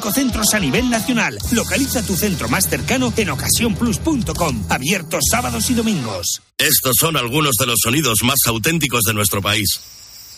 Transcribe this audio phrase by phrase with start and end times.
[0.00, 1.36] cinco centros a nivel nacional.
[1.52, 4.64] Localiza tu centro más cercano en ocasiónplus.com.
[4.70, 6.40] Abiertos sábados y domingos.
[6.56, 9.78] Estos son algunos de los sonidos más auténticos de nuestro país.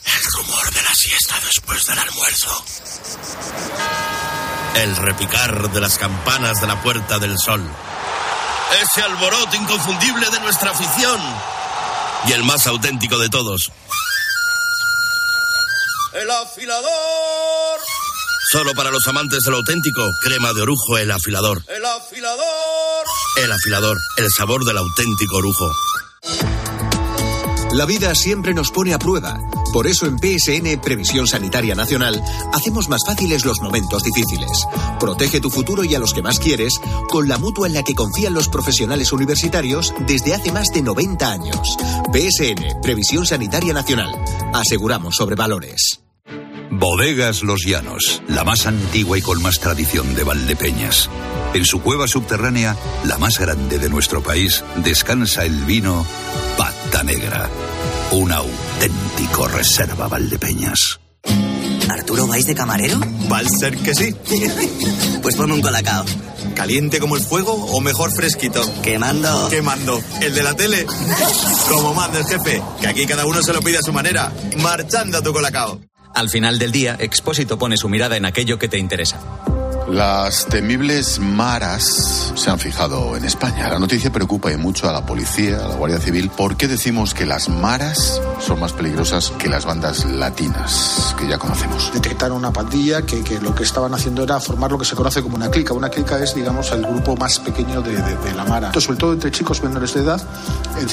[0.04, 2.64] El rumor de la siesta después del almuerzo.
[4.74, 7.62] El repicar de las campanas de la Puerta del Sol.
[8.82, 11.20] Ese alboroto inconfundible de nuestra afición.
[12.26, 13.70] Y el más auténtico de todos.
[16.14, 17.78] El afilador.
[18.52, 21.64] Solo para los amantes del auténtico, crema de orujo, el afilador.
[21.74, 23.06] El afilador.
[23.42, 25.72] El afilador, el sabor del auténtico orujo.
[27.72, 29.40] La vida siempre nos pone a prueba.
[29.72, 34.66] Por eso en PSN Previsión Sanitaria Nacional hacemos más fáciles los momentos difíciles.
[35.00, 37.94] Protege tu futuro y a los que más quieres con la mutua en la que
[37.94, 41.78] confían los profesionales universitarios desde hace más de 90 años.
[42.12, 44.12] PSN Previsión Sanitaria Nacional.
[44.52, 46.01] Aseguramos sobre valores.
[46.74, 51.10] Bodegas Los Llanos, la más antigua y con más tradición de Valdepeñas.
[51.52, 56.06] En su cueva subterránea, la más grande de nuestro país, descansa el vino
[56.56, 57.50] Pata Negra.
[58.12, 60.98] Un auténtico reserva Valdepeñas.
[61.90, 62.98] ¿Arturo vais de camarero?
[63.30, 64.14] Va a ser que sí.
[65.22, 66.06] pues ponme un colacao.
[66.54, 68.62] ¿Caliente como el fuego o mejor fresquito?
[68.82, 69.48] Quemando.
[69.50, 70.02] Quemando.
[70.22, 70.86] ¿El de la tele?
[71.68, 74.32] como manda el jefe, que aquí cada uno se lo pide a su manera.
[74.56, 75.78] Marchando a tu colacao.
[76.14, 79.18] Al final del día, Expósito pone su mirada en aquello que te interesa.
[79.88, 83.68] Las temibles maras se han fijado en España.
[83.68, 86.30] La noticia preocupa y mucho a la policía, a la Guardia Civil.
[86.30, 91.36] ¿Por qué decimos que las maras son más peligrosas que las bandas latinas que ya
[91.36, 91.90] conocemos?
[91.92, 95.20] Detectaron una pandilla que, que lo que estaban haciendo era formar lo que se conoce
[95.20, 95.74] como una clica.
[95.74, 98.68] Una clica es, digamos, el grupo más pequeño de, de, de la mara.
[98.68, 100.22] Entonces, sobre todo entre chicos menores de edad.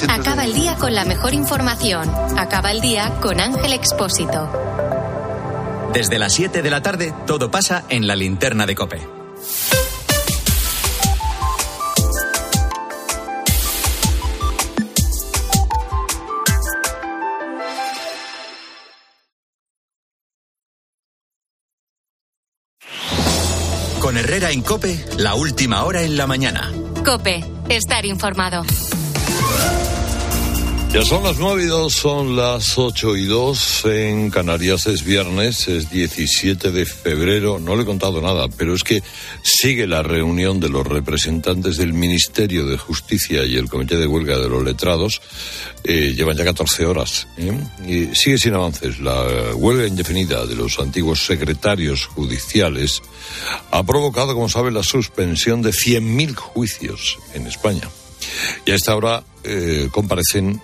[0.08, 0.48] Acaba de...
[0.48, 2.10] el día con la mejor información.
[2.36, 4.50] Acaba el día con Ángel Expósito.
[5.92, 9.00] Desde las 7 de la tarde, todo pasa en la linterna de Cope.
[24.00, 26.72] Con Herrera en Cope, la última hora en la mañana.
[27.04, 28.62] Cope, estar informado.
[30.92, 34.88] Ya son las nueve y dos, son las ocho y dos en Canarias.
[34.88, 37.60] Es viernes, es 17 de febrero.
[37.60, 39.00] No le he contado nada, pero es que
[39.40, 44.36] sigue la reunión de los representantes del Ministerio de Justicia y el Comité de Huelga
[44.38, 45.22] de los Letrados.
[45.84, 47.28] Eh, llevan ya 14 horas.
[47.38, 47.56] ¿eh?
[47.86, 48.98] Y sigue sin avances.
[48.98, 53.00] La huelga indefinida de los antiguos secretarios judiciales
[53.70, 57.88] ha provocado, como sabe, la suspensión de 100.000 juicios en España.
[58.66, 60.60] Y a esta hora eh, comparecen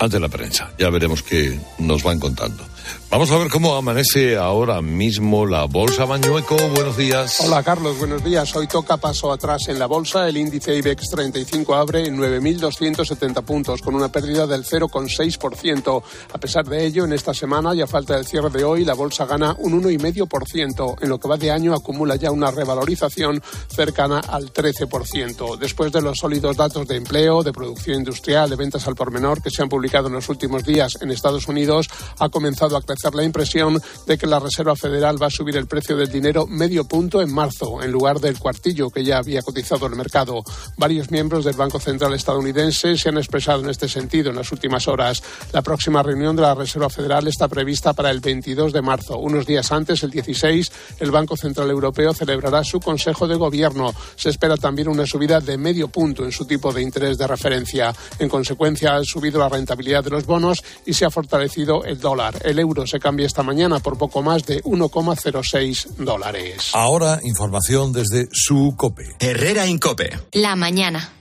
[0.00, 0.72] ante la prensa.
[0.78, 2.64] Ya veremos qué nos van contando.
[3.10, 6.56] Vamos a ver cómo amanece ahora mismo la bolsa Mañueco.
[6.76, 7.40] Buenos días.
[7.40, 8.54] Hola Carlos, buenos días.
[8.54, 10.28] Hoy toca paso atrás en la bolsa.
[10.28, 16.02] El índice IBEX 35 abre en 9.270 puntos con una pérdida del 0,6%.
[16.32, 18.94] A pesar de ello, en esta semana y a falta del cierre de hoy, la
[18.94, 21.02] bolsa gana un 1,5%.
[21.02, 23.42] En lo que va de año acumula ya una revalorización
[23.74, 25.58] cercana al 13%.
[25.58, 29.42] Después de los sólidos datos de empleo, de producción industrial, de ventas al por menor
[29.42, 32.99] que se han publicado en los últimos días en Estados Unidos, ha comenzado a crecer
[33.14, 36.84] la impresión de que la Reserva Federal va a subir el precio del dinero medio
[36.84, 40.42] punto en marzo, en lugar del cuartillo que ya había cotizado el mercado.
[40.76, 44.86] Varios miembros del Banco Central estadounidense se han expresado en este sentido en las últimas
[44.88, 45.22] horas.
[45.52, 49.18] La próxima reunión de la Reserva Federal está prevista para el 22 de marzo.
[49.18, 53.94] Unos días antes, el 16, el Banco Central Europeo celebrará su Consejo de Gobierno.
[54.16, 57.94] Se espera también una subida de medio punto en su tipo de interés de referencia.
[58.18, 62.34] En consecuencia, ha subido la rentabilidad de los bonos y se ha fortalecido el dólar.
[62.44, 66.70] El euro se cambia esta mañana por poco más de 1,06 dólares.
[66.74, 69.16] Ahora, información desde su COPE.
[69.18, 70.18] Herrera Incope.
[70.32, 71.12] La mañana.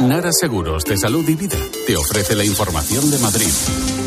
[0.00, 4.01] Nara Seguros de Salud y Vida te ofrece la información de Madrid.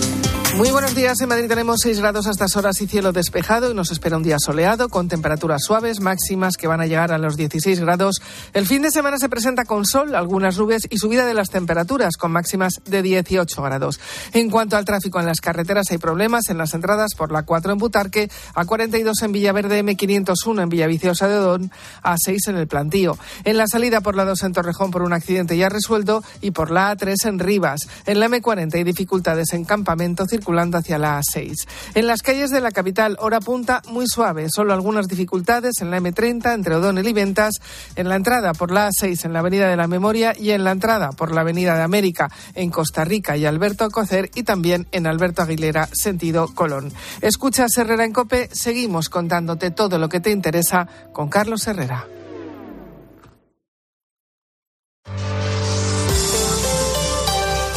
[0.55, 1.19] Muy buenos días.
[1.19, 4.23] En Madrid tenemos 6 grados a estas horas y cielo despejado y nos espera un
[4.23, 8.22] día soleado con temperaturas suaves máximas que van a llegar a los 16 grados.
[8.53, 12.16] El fin de semana se presenta con sol, algunas nubes y subida de las temperaturas
[12.16, 13.99] con máximas de 18 grados.
[14.31, 17.73] En cuanto al tráfico en las carreteras hay problemas en las entradas por la 4
[17.73, 21.72] en Butarque, a 42 en Villaverde, M501 en Villaviciosa de Odón,
[22.02, 23.17] a 6 en el Plantío.
[23.43, 26.72] En la salida por la 2 en Torrejón por un accidente ya resuelto y por
[26.72, 27.81] la A3 en Rivas.
[28.05, 31.67] En la M40 hay dificultades en Campamento Circuito circulando hacia la A6.
[31.95, 35.99] En las calles de la capital, hora punta muy suave, solo algunas dificultades en la
[35.99, 37.55] M30 entre O'Donnell y Ventas,
[37.95, 40.71] en la entrada por la A6 en la Avenida de la Memoria y en la
[40.71, 45.07] entrada por la Avenida de América en Costa Rica y Alberto Cocer y también en
[45.07, 46.91] Alberto Aguilera, sentido Colón.
[47.21, 52.05] Escucha Herrera en Cope, seguimos contándote todo lo que te interesa con Carlos Herrera.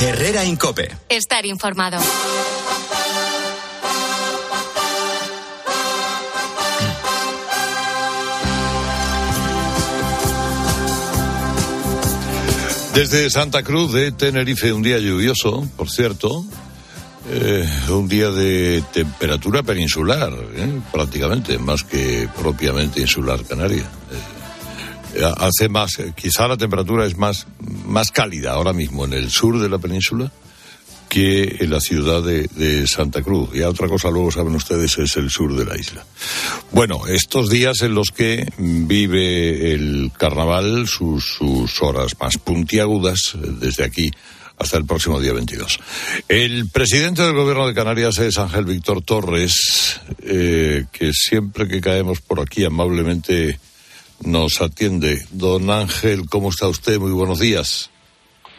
[0.00, 0.88] Herrera Incope.
[1.08, 1.98] Estar informado.
[12.94, 16.44] Desde Santa Cruz de Tenerife, un día lluvioso, por cierto,
[17.30, 20.80] eh, un día de temperatura peninsular, ¿eh?
[20.92, 23.82] prácticamente, más que propiamente insular canaria.
[23.82, 24.37] Eh,
[25.24, 27.46] hace más, quizá la temperatura es más,
[27.86, 30.32] más cálida ahora mismo en el sur de la península
[31.08, 33.50] que en la ciudad de, Santa Cruz.
[33.54, 36.04] Y otra cosa, luego saben ustedes, es el sur de la isla.
[36.72, 43.84] Bueno, estos días en los que vive el carnaval, sus, sus horas más puntiagudas, desde
[43.84, 44.10] aquí
[44.58, 45.78] hasta el próximo día 22.
[46.28, 52.20] El presidente del gobierno de Canarias es Ángel Víctor Torres, eh, que siempre que caemos
[52.20, 53.58] por aquí amablemente
[54.24, 55.24] nos atiende.
[55.30, 56.98] Don Ángel, ¿cómo está usted?
[56.98, 57.90] Muy buenos días.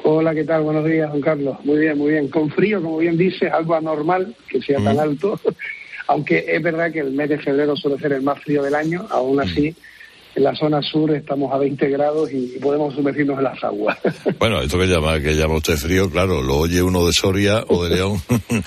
[0.04, 0.64] Hola, ¿qué tal?
[0.64, 1.58] Buenos días, don Carlos.
[1.64, 2.30] Muy bien, muy bien.
[2.30, 5.40] Con frío, como bien dice, algo anormal que sea tan alto,
[6.08, 9.06] aunque es verdad que el mes de febrero suele ser el más frío del año,
[9.10, 9.76] aún así
[10.36, 13.98] en la zona sur estamos a 20 grados y podemos sumergirnos en las aguas.
[14.40, 17.84] Bueno, esto que llama, que llama usted frío, claro, lo oye uno de Soria o
[17.84, 18.22] de León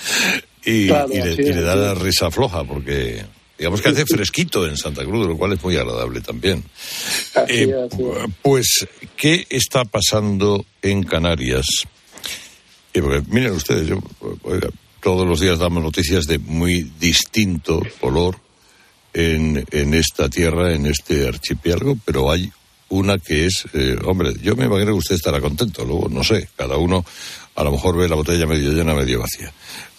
[0.65, 3.23] y, le, da la risa floja porque
[3.57, 6.63] digamos que hace fresquito en Santa Cruz, lo cual es muy agradable también.
[7.47, 7.73] Eh,
[8.41, 11.65] pues, ¿qué está pasando en Canarias?
[13.27, 13.89] miren ustedes,
[15.01, 18.37] todos los días damos noticias de muy distinto color
[19.13, 22.51] en, en esta tierra, en este archipiélago, pero hay
[22.89, 26.49] una que es, eh, hombre, yo me imagino que usted estará contento, luego no sé,
[26.55, 27.03] cada uno
[27.55, 29.51] a lo mejor ve la botella medio llena, medio vacía.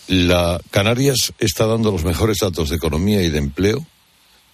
[0.08, 3.86] La Canarias está dando los mejores datos de economía y de empleo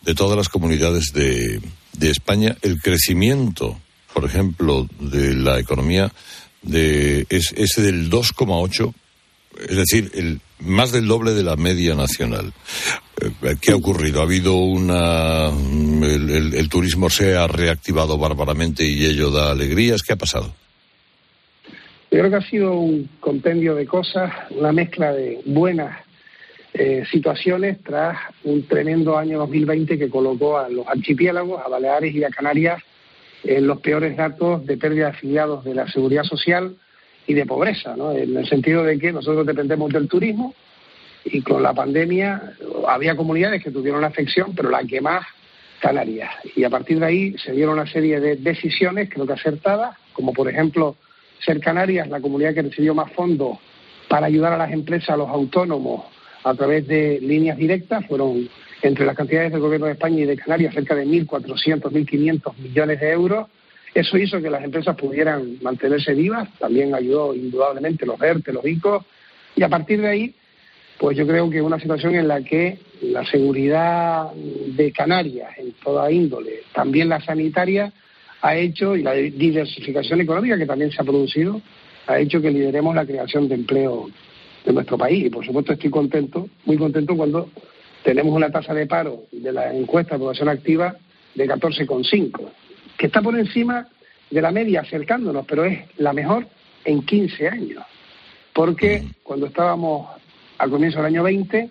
[0.02, 1.60] de todas las comunidades de,
[2.00, 2.56] España.
[2.62, 3.78] El crecimiento,
[4.14, 6.12] por ejemplo, de la economía
[6.62, 8.94] de, es, es del 2,8
[9.68, 12.52] es decir, el, más del doble de la media nacional.
[13.20, 14.20] Eh, ¿Qué ha ocurrido?
[14.20, 15.48] ¿Ha habido una...
[15.48, 20.02] El, turismo se ha reactivado bárbaramente y ello da alegrías?
[20.02, 20.54] ¿Qué ha pasado?
[22.10, 25.96] Yo creo que ha sido un compendio de cosas, una mezcla de buenas
[26.74, 32.24] eh, situaciones tras un tremendo año 2020 que colocó a los archipiélagos, a Baleares y
[32.24, 32.82] a Canarias
[33.44, 36.76] en los peores datos de pérdida de afiliados de la seguridad social,
[37.30, 38.12] y de pobreza, ¿no?
[38.12, 40.52] en el sentido de que nosotros dependemos del turismo
[41.24, 42.54] y con la pandemia
[42.88, 45.24] había comunidades que tuvieron la afección, pero la que más,
[45.80, 46.30] Canarias.
[46.56, 50.32] Y a partir de ahí se dieron una serie de decisiones, creo que acertadas, como
[50.32, 50.96] por ejemplo
[51.44, 53.58] ser Canarias la comunidad que recibió más fondos
[54.08, 56.04] para ayudar a las empresas, a los autónomos,
[56.42, 58.48] a través de líneas directas, fueron
[58.82, 63.00] entre las cantidades del Gobierno de España y de Canarias cerca de 1.400, 1.500 millones
[63.00, 63.48] de euros.
[63.94, 69.04] Eso hizo que las empresas pudieran mantenerse vivas, también ayudó indudablemente los ERTE, los ICO,
[69.56, 70.34] y a partir de ahí,
[70.98, 75.72] pues yo creo que es una situación en la que la seguridad de Canarias en
[75.72, 77.92] toda índole, también la sanitaria,
[78.42, 81.60] ha hecho, y la diversificación económica que también se ha producido,
[82.06, 84.08] ha hecho que lideremos la creación de empleo
[84.64, 85.26] de nuestro país.
[85.26, 87.50] Y por supuesto estoy contento, muy contento cuando
[88.02, 90.96] tenemos una tasa de paro de la encuesta de población activa
[91.34, 92.50] de 14,5
[93.00, 93.88] que está por encima
[94.30, 96.46] de la media acercándonos, pero es la mejor
[96.84, 97.82] en 15 años.
[98.52, 100.06] Porque cuando estábamos
[100.58, 101.70] al comienzo del año 20,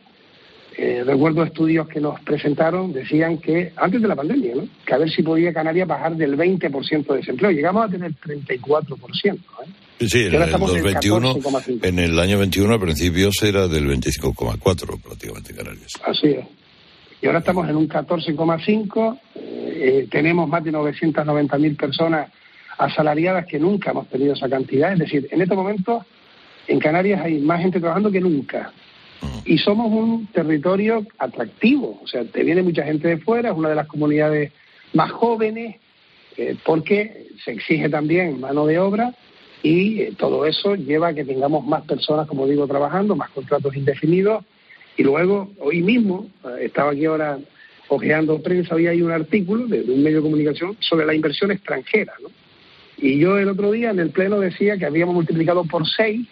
[0.78, 4.68] eh, recuerdo estudios que nos presentaron, decían que, antes de la pandemia, ¿no?
[4.86, 7.52] que a ver si podía Canarias bajar del 20% de desempleo.
[7.52, 9.34] Llegamos a tener 34%.
[9.34, 10.08] ¿eh?
[10.08, 11.36] Sí, en el, 21,
[11.84, 15.92] en el año 21 al principio era del 25,4 prácticamente Canarias.
[16.06, 16.46] Así es.
[17.22, 19.20] Y ahora estamos en un 14,5
[19.82, 22.30] eh, tenemos más de 990.000 personas
[22.78, 24.92] asalariadas que nunca hemos tenido esa cantidad.
[24.92, 26.06] Es decir, en estos momentos
[26.68, 28.74] en Canarias hay más gente trabajando que nunca.
[29.46, 33.70] Y somos un territorio atractivo, o sea, te viene mucha gente de fuera, es una
[33.70, 34.52] de las comunidades
[34.94, 35.78] más jóvenes,
[36.38, 39.14] eh, porque se exige también mano de obra
[39.62, 43.76] y eh, todo eso lleva a que tengamos más personas, como digo, trabajando, más contratos
[43.76, 44.46] indefinidos.
[44.96, 46.28] Y luego, hoy mismo,
[46.60, 47.40] estaba aquí ahora
[47.90, 52.14] ojeando prensa, había ahí un artículo de, un medio de comunicación sobre la inversión extranjera.
[52.22, 52.30] ¿no?
[52.98, 56.28] Y yo el otro día en el Pleno decía que habíamos multiplicado por seis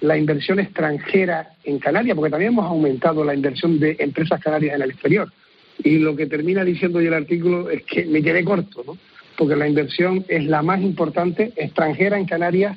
[0.00, 4.82] la inversión extranjera en Canarias, porque también hemos aumentado la inversión de empresas canarias en
[4.82, 5.32] el exterior.
[5.82, 8.98] Y lo que termina diciendo hoy el artículo es que me quedé corto, ¿no?
[9.36, 12.76] porque la inversión es la más importante extranjera en Canarias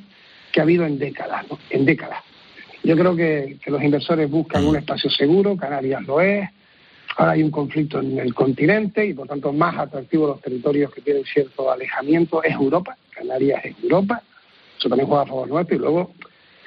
[0.52, 1.58] que ha habido en décadas, ¿no?
[1.72, 2.20] En décadas.
[2.84, 6.48] Yo creo que, que los inversores buscan un espacio seguro, Canarias lo es,
[7.18, 11.02] ahora hay un conflicto en el continente y por tanto más atractivos los territorios que
[11.02, 14.22] tienen cierto alejamiento es Europa, Canarias es Europa,
[14.78, 16.14] eso también juega a favor nuestro y luego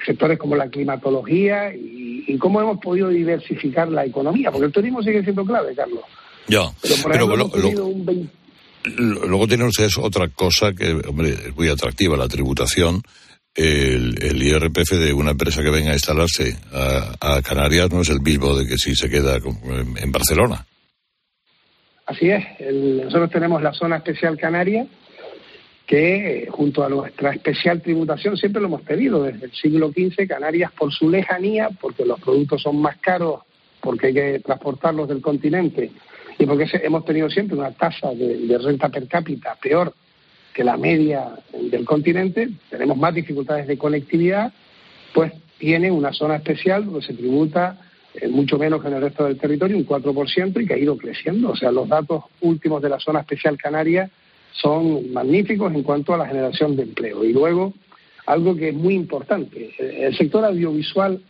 [0.05, 5.23] sectores como la climatología y, cómo hemos podido diversificar la economía, porque el turismo sigue
[5.23, 6.03] siendo clave, Carlos.
[6.47, 6.63] Ya,
[7.11, 7.27] pero,
[8.97, 13.01] luego tienen ustedes otra cosa que, hombre, es muy atractiva, la tributación.
[13.55, 18.19] El, el, IRPF de una empresa que venga a instalarse a, Canarias no es el
[18.19, 20.65] mismo de que si se queda en, Barcelona.
[22.05, 22.43] Así es.
[22.59, 24.85] nosotros tenemos la zona especial canaria,
[25.85, 30.71] que junto a nuestra especial tributación siempre lo hemos pedido desde el siglo XV, Canarias
[30.71, 33.41] por su lejanía, porque los productos son más caros,
[33.81, 35.91] porque hay que transportarlos del continente
[36.37, 39.93] y porque hemos tenido siempre una tasa de, renta per cápita peor
[40.53, 41.35] que la media
[41.69, 44.51] del continente, tenemos más dificultades de conectividad,
[45.13, 47.77] pues tiene una zona especial donde se tributa
[48.13, 50.97] eh, mucho menos que en el resto del territorio, un 4%, y que ha ido
[50.97, 51.51] creciendo.
[51.51, 54.09] O sea, los datos últimos de la zona especial canaria
[54.61, 57.23] son magníficos en cuanto a la generación de empleo.
[57.23, 57.73] Y luego,
[58.25, 61.21] algo que es muy importante, el sector audiovisual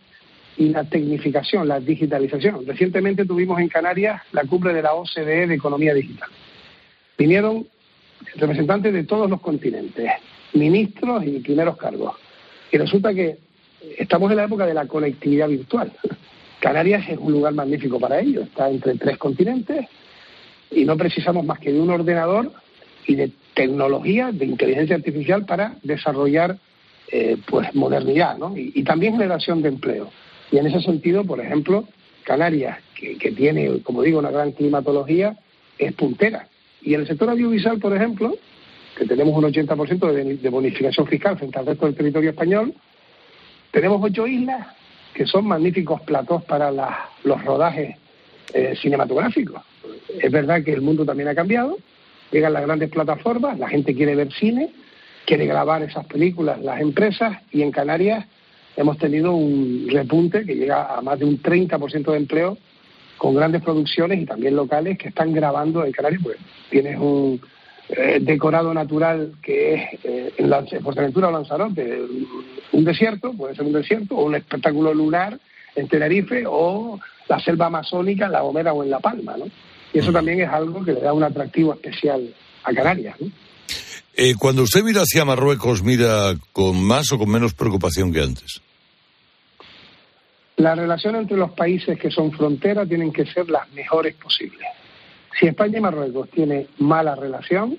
[0.57, 2.65] y la tecnificación, la digitalización.
[2.65, 6.29] Recientemente tuvimos en Canarias la cumbre de la OCDE de Economía Digital.
[7.17, 7.67] Vinieron
[8.35, 10.09] representantes de todos los continentes,
[10.53, 12.15] ministros y primeros cargos.
[12.71, 13.37] Y resulta que
[13.97, 15.91] estamos en la época de la conectividad virtual.
[16.59, 19.85] Canarias es un lugar magnífico para ello, está entre tres continentes
[20.71, 22.51] y no precisamos más que de un ordenador
[23.07, 26.57] y de tecnología, de inteligencia artificial para desarrollar
[27.11, 30.09] eh, pues modernidad y, también generación de empleo.
[30.51, 31.87] Y en ese sentido, por ejemplo,
[32.23, 35.37] Canarias, que, tiene, como digo, una gran climatología,
[35.77, 36.47] es puntera.
[36.81, 38.35] Y en el sector audiovisual, por ejemplo,
[38.97, 42.73] que tenemos un 80% de, de bonificación fiscal frente al resto del territorio español,
[43.71, 44.67] tenemos ocho islas
[45.13, 46.71] que son magníficos platos para
[47.23, 47.97] los rodajes
[48.53, 49.61] eh, cinematográficos.
[50.21, 51.77] Es verdad que el mundo también ha cambiado,
[52.31, 54.69] llegan las grandes plataformas, la gente quiere ver cine,
[55.25, 58.25] quiere grabar esas películas, las empresas, y en Canarias
[58.75, 62.57] hemos tenido un repunte que llega a más de un 30% de empleo
[63.17, 66.37] con grandes producciones y también locales que están grabando en Canarias, pues
[66.69, 67.39] tienes un
[67.89, 72.01] eh, decorado natural que es eh, en la, Fuerteventura o Lanzarote,
[72.71, 75.39] un desierto, puede ser un desierto, o un espectáculo lunar
[75.75, 79.45] en Tenerife, o la selva amazónica en La Gomera o en La Palma, ¿no?
[79.95, 82.35] Y eso también es algo que le da un atractivo especial
[82.65, 83.15] a Canarias.
[84.13, 88.61] Eh, cuando usted mira hacia Marruecos, ¿mira con más o con menos preocupación que antes?
[90.57, 94.67] La relación entre los países que son fronteras tienen que ser las mejores posibles.
[95.39, 97.77] Si España y Marruecos tienen mala relación,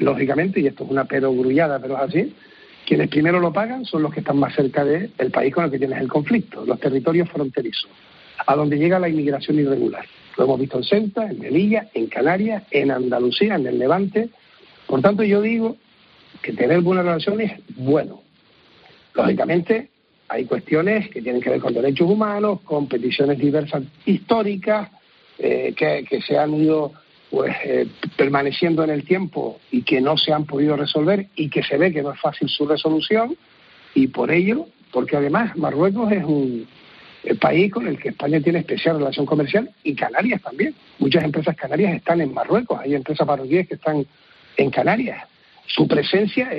[0.00, 2.34] lógicamente, y esto es una perogrullada, pero es así,
[2.84, 5.78] quienes primero lo pagan son los que están más cerca del país con el que
[5.78, 7.90] tienes el conflicto, los territorios fronterizos,
[8.44, 10.04] a donde llega la inmigración irregular.
[10.36, 14.30] Lo hemos visto en Ceuta, en Melilla, en Canarias, en Andalucía, en el Levante.
[14.86, 15.76] Por tanto, yo digo
[16.42, 18.22] que tener buenas relaciones es bueno.
[19.14, 19.90] Lógicamente,
[20.28, 24.90] hay cuestiones que tienen que ver con derechos humanos, con peticiones diversas históricas,
[25.38, 26.92] eh, que, se han ido
[27.30, 27.86] pues eh,
[28.16, 31.92] permaneciendo en el tiempo y que no se han podido resolver y que se ve
[31.92, 33.36] que no es fácil su resolución
[33.94, 36.68] y por ello, porque además Marruecos es un,
[37.24, 40.74] el país con el que España tiene especial relación comercial y Canarias también.
[40.98, 44.06] Muchas empresas canarias están en Marruecos, hay empresas marroquíes que están
[44.56, 45.26] en Canarias.
[45.66, 46.50] Su presencia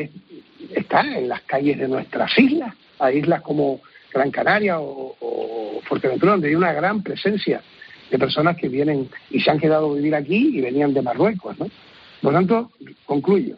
[0.73, 3.81] está en las calles de nuestras islas, hay islas como
[4.11, 7.61] Gran Canaria o, Fuerteventura, donde hay una gran presencia
[8.09, 11.59] de personas que vienen y se han quedado a vivir aquí y venían de Marruecos.
[11.59, 11.67] ¿no?
[12.21, 12.71] Por lo tanto,
[13.05, 13.57] concluyo,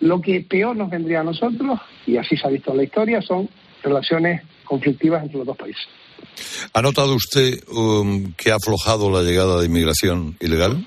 [0.00, 3.20] lo que peor nos vendría a nosotros, y así se ha visto en la historia,
[3.20, 3.50] son
[3.82, 5.86] relaciones conflictivas entre los dos países.
[6.72, 10.86] ¿Ha notado usted um, que ha aflojado la llegada de inmigración ilegal?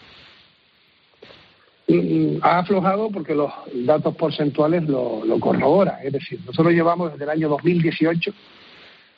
[1.87, 5.95] Mm, ha aflojado porque los datos porcentuales lo, lo corroboran.
[6.03, 8.33] Es decir, nosotros llevamos desde el año 2018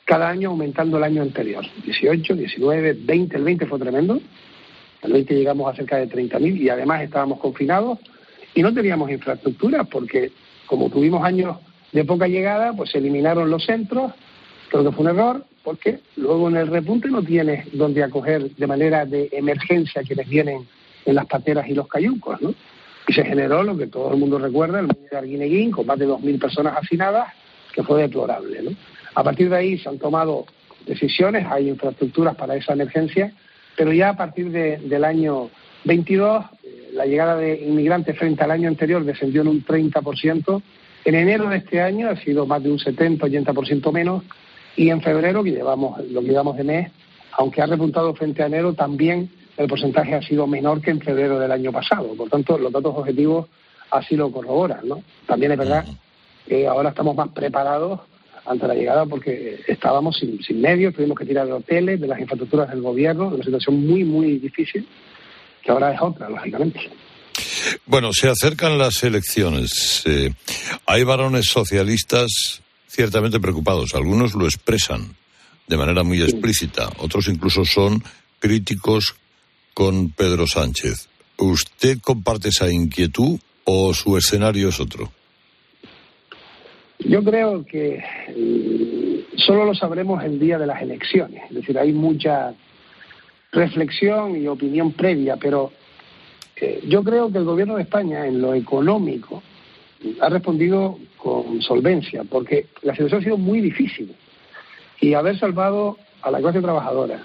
[0.04, 1.64] cada año aumentando el año anterior.
[1.84, 4.20] 18, 19, 20, el 20 fue tremendo.
[5.02, 7.98] El 20 llegamos a cerca de 30.000 y además estábamos confinados
[8.54, 10.32] y no teníamos infraestructura porque
[10.66, 11.58] como tuvimos años
[11.92, 14.12] de poca llegada, pues se eliminaron los centros,
[14.70, 18.66] creo que fue un error, porque luego en el repunte no tienes donde acoger de
[18.66, 20.66] manera de emergencia quienes vienen
[21.04, 22.54] en las pateras y los cayucos, ¿no?
[23.08, 25.98] Y se generó lo que todo el mundo recuerda, el muelle de Arguineguín, con más
[25.98, 27.32] de 2.000 personas hacinadas,
[27.72, 28.70] que fue deplorable, ¿no?
[29.14, 30.46] A partir de ahí se han tomado
[30.86, 33.32] decisiones, hay infraestructuras para esa emergencia,
[33.76, 35.50] pero ya a partir del año
[35.84, 40.62] 22 eh, la llegada de inmigrantes frente al año anterior descendió en un 30%.
[41.04, 44.22] En enero de este año ha sido más de un 70-80% menos
[44.76, 46.92] y en febrero, que llevamos lo que llevamos de mes,
[47.32, 51.38] aunque ha repuntado frente a enero, también el porcentaje ha sido menor que en febrero
[51.38, 52.14] del año pasado.
[52.14, 53.46] Por tanto, los datos objetivos
[53.90, 54.86] así lo corroboran.
[54.86, 55.02] ¿no?
[55.26, 55.84] También es verdad
[56.46, 58.00] que ahora estamos más preparados
[58.44, 62.20] ante la llegada porque estábamos sin, sin medios, tuvimos que tirar de hoteles, de las
[62.20, 64.86] infraestructuras del gobierno, de una situación muy, muy difícil,
[65.62, 66.80] que ahora es otra, lógicamente.
[67.86, 70.02] Bueno, se acercan las elecciones.
[70.06, 70.30] Eh,
[70.86, 73.94] hay varones socialistas ciertamente preocupados.
[73.94, 75.16] Algunos lo expresan
[75.66, 76.88] de manera muy explícita.
[76.98, 78.02] Otros incluso son
[78.38, 79.16] críticos
[79.74, 81.08] con Pedro Sánchez.
[81.38, 85.10] ¿Usted comparte esa inquietud o su escenario es otro?
[87.00, 88.02] Yo creo que
[88.34, 91.42] mm, solo lo sabremos el día de las elecciones.
[91.50, 92.54] Es decir, hay mucha
[93.52, 95.72] reflexión y opinión previa, pero
[96.56, 99.42] eh, yo creo que el gobierno de España en lo económico
[100.20, 104.14] ha respondido con solvencia, porque la situación ha sido muy difícil.
[105.00, 107.20] Y haber salvado a la clase trabajadora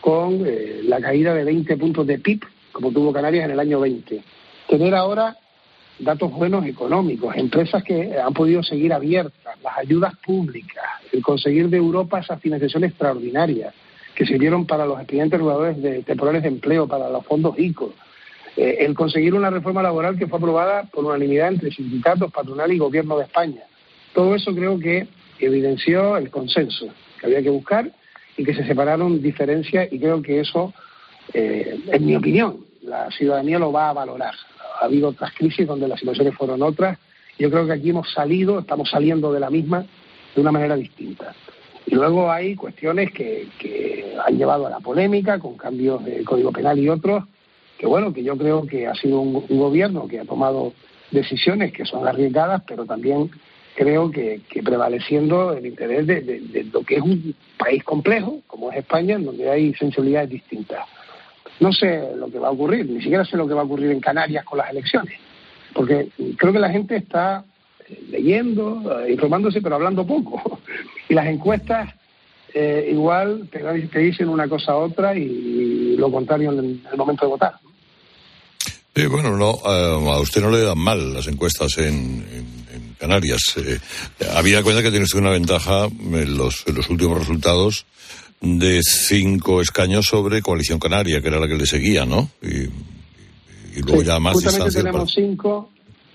[0.00, 3.80] con eh, la caída de 20 puntos de PIB, como tuvo Canarias en el año
[3.80, 4.22] 20,
[4.68, 5.36] tener ahora
[5.98, 11.76] datos buenos económicos, empresas que han podido seguir abiertas, las ayudas públicas, el conseguir de
[11.76, 13.74] Europa esas financiaciones extraordinarias
[14.14, 17.92] que sirvieron para los expedientes reguladores de, temporales de empleo, para los fondos ICO,
[18.56, 22.78] eh, el conseguir una reforma laboral que fue aprobada por unanimidad entre sindicatos, patronal y
[22.78, 23.62] gobierno de España.
[24.14, 25.06] Todo eso creo que
[25.38, 26.86] evidenció el consenso
[27.18, 27.90] que había que buscar
[28.36, 30.72] y que se separaron diferencias y creo que eso,
[31.32, 34.34] eh, en mi opinión, la ciudadanía lo va a valorar
[34.82, 36.98] ha habido otras crisis donde las situaciones fueron otras.
[37.38, 39.86] Yo creo que aquí hemos salido, estamos saliendo de la misma
[40.34, 41.34] de una manera distinta.
[41.86, 43.48] Y luego hay cuestiones que,
[44.24, 47.24] han llevado a la polémica con cambios de Código Penal y otros,
[47.82, 50.72] que bueno, que yo creo que ha sido un, gobierno que ha tomado
[51.10, 53.28] decisiones que son arriesgadas, pero también
[53.74, 59.16] creo que, prevaleciendo el interés de, lo que es un país complejo, como es España,
[59.16, 60.86] en donde hay sensibilidades distintas.
[61.58, 63.90] No sé lo que va a ocurrir, ni siquiera sé lo que va a ocurrir
[63.90, 65.18] en Canarias con las elecciones,
[65.74, 67.44] porque creo que la gente está
[67.88, 70.60] eh, leyendo, eh, informándose, pero hablando poco.
[71.08, 71.92] Y las encuestas
[72.54, 77.30] eh, igual te, dicen una cosa a otra y, lo contrario en el, momento de
[77.30, 77.54] votar.
[78.94, 82.52] Sí, bueno, no, a usted no le dan mal las encuestas en,
[82.98, 83.56] Canarias.
[84.36, 87.84] había cuenta que tiene usted una ventaja en los, en los últimos resultados
[88.40, 92.28] de cinco escaños sobre Coalición Canaria, que era la que le seguía, ¿no?
[92.42, 92.68] Y,
[93.80, 95.70] luego ya más justamente tenemos cinco,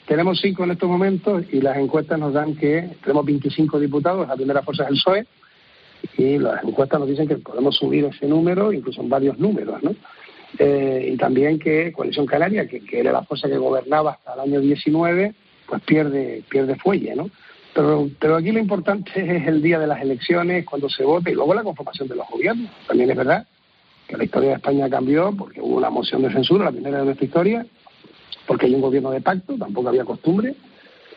[0.07, 4.35] tenemos cinco en estos momentos y las encuestas nos dan que tenemos 25 diputados, la
[4.35, 5.27] primera fuerza es el PSOE,
[6.17, 9.95] y las encuestas nos dicen que podemos subir ese número, incluso en varios números, ¿no?
[10.59, 14.39] Eh, y también que Coalición Canaria, que, que, era la fuerza que gobernaba hasta el
[14.39, 15.33] año 19,
[15.67, 17.29] pues pierde, pierde fuelle, ¿no?
[18.19, 21.53] Pero, aquí lo importante es el día de las elecciones, cuando se vote, y luego
[21.53, 22.71] la conformación de los gobiernos.
[22.87, 23.45] También es verdad
[24.07, 27.05] que la historia de España cambió porque hubo una moción de censura, la primera de
[27.05, 27.65] nuestra historia,
[28.47, 30.55] porque hay un gobierno de pacto, tampoco había costumbre,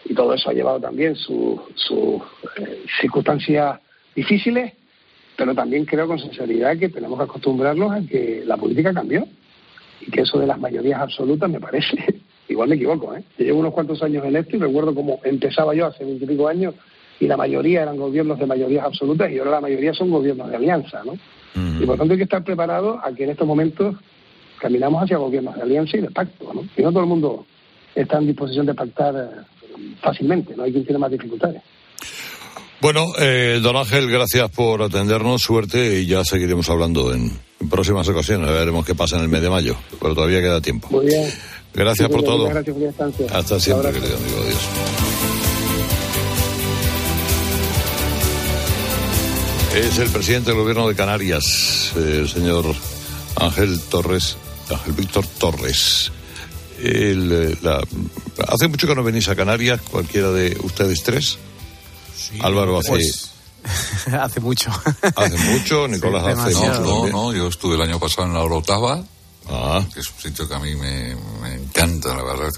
[0.05, 1.61] y todo eso ha llevado también sus
[2.59, 3.79] eh, circunstancias
[4.14, 4.72] difíciles,
[5.40, 9.26] pero también creo con sinceridad que tenemos que acostumbrarnos a que la política cambió
[9.98, 11.96] y que eso de las mayorías absolutas me parece
[12.48, 13.24] igual me equivoco, ¿eh?
[13.38, 16.74] Yo llevo unos cuantos años en esto y recuerdo cómo empezaba yo hace veintipico años
[17.18, 20.57] y la mayoría eran gobiernos de mayorías absolutas y ahora la mayoría son gobiernos de
[20.57, 21.14] alianza, ¿no?
[21.81, 23.96] Y por tanto hay que estar preparado a que en estos momentos
[24.61, 26.66] caminamos hacia gobiernos de alianza y de pacto, ¿no?
[26.76, 27.46] Y no todo el mundo
[27.94, 30.64] está en disposición de pactar eh, fácilmente, ¿no?
[30.64, 31.62] Hay quien tiene más dificultades.
[32.80, 38.08] Bueno, eh, don Ángel, gracias por atendernos, suerte y ya seguiremos hablando en, en próximas
[38.08, 38.48] ocasiones.
[38.48, 40.88] Veremos qué pasa en el mes de mayo, pero todavía queda tiempo.
[40.90, 41.30] Muy bien.
[41.74, 42.48] Gracias por todo.
[42.48, 43.36] Gracias por.
[43.36, 44.38] Hasta siempre, querido amigo.
[44.40, 44.58] Adiós.
[49.76, 52.64] Es el presidente del gobierno de Canarias, el señor
[53.36, 54.36] Ángel Torres,
[54.70, 56.10] Ángel Víctor Torres.
[56.82, 57.54] Eh,
[58.48, 61.38] ¿Hace mucho que no venís a Canarias, cualquiera de ustedes tres?
[62.40, 62.90] Álvaro hace...
[62.90, 63.30] Pues,
[64.12, 64.70] hace mucho.
[65.16, 66.80] Hace mucho, Nicolás hace mucho.
[66.80, 69.04] No, no, yo estuve el año pasado en la Orotava
[69.48, 69.84] Ah.
[69.92, 71.12] que es un sitio que a mí me,
[71.54, 72.50] encanta, la verdad.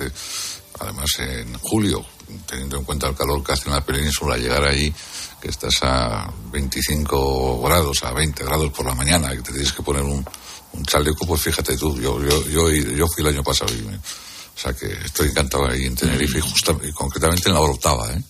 [0.80, 2.04] además, en julio,
[2.46, 4.92] teniendo en cuenta el calor que hace en la península, llegar ahí,
[5.40, 9.82] que estás a 25 grados, a 20 grados por la mañana, que te tienes que
[9.82, 10.24] poner un,
[10.86, 13.72] chaleco, pues fíjate tú, yo, yo, yo, yo fui el año pasado.
[13.72, 18.22] o sea que estoy encantado ahí en Tenerife y, y concretamente en la octava, ¿eh?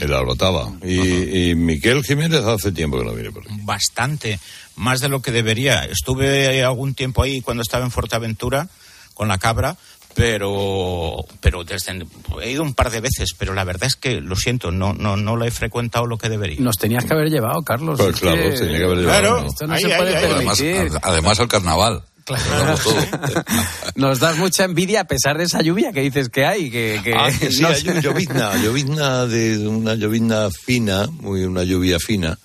[0.00, 0.72] El Albataba.
[0.82, 3.54] Y, y Miquel Jiménez hace tiempo que no viene por aquí.
[3.62, 4.38] Bastante,
[4.76, 5.84] más de lo que debería.
[5.84, 8.68] Estuve algún tiempo ahí cuando estaba en Fuerteventura
[9.14, 9.76] con la cabra,
[10.14, 11.92] pero pero desde
[12.42, 15.16] he ido un par de veces, pero la verdad es que lo siento, no no
[15.16, 16.60] no lo he frecuentado lo que debería.
[16.60, 18.00] Nos tenías que haber llevado, Carlos.
[18.00, 19.46] Pues claro, que- tenía que haber llevado, Claro, ¿no?
[19.48, 20.24] Esto no Ahí, se ahí, puede ahí.
[20.32, 20.98] Además, permitir.
[21.02, 22.02] además al carnaval.
[22.24, 22.36] Todo.
[23.96, 26.70] Nos das mucha envidia a pesar de esa lluvia que dices que hay.
[26.70, 31.64] Que, que Ah, que sí, no hay llovizna, llovizna de una llovizna fina, muy una
[31.64, 32.38] lluvia fina.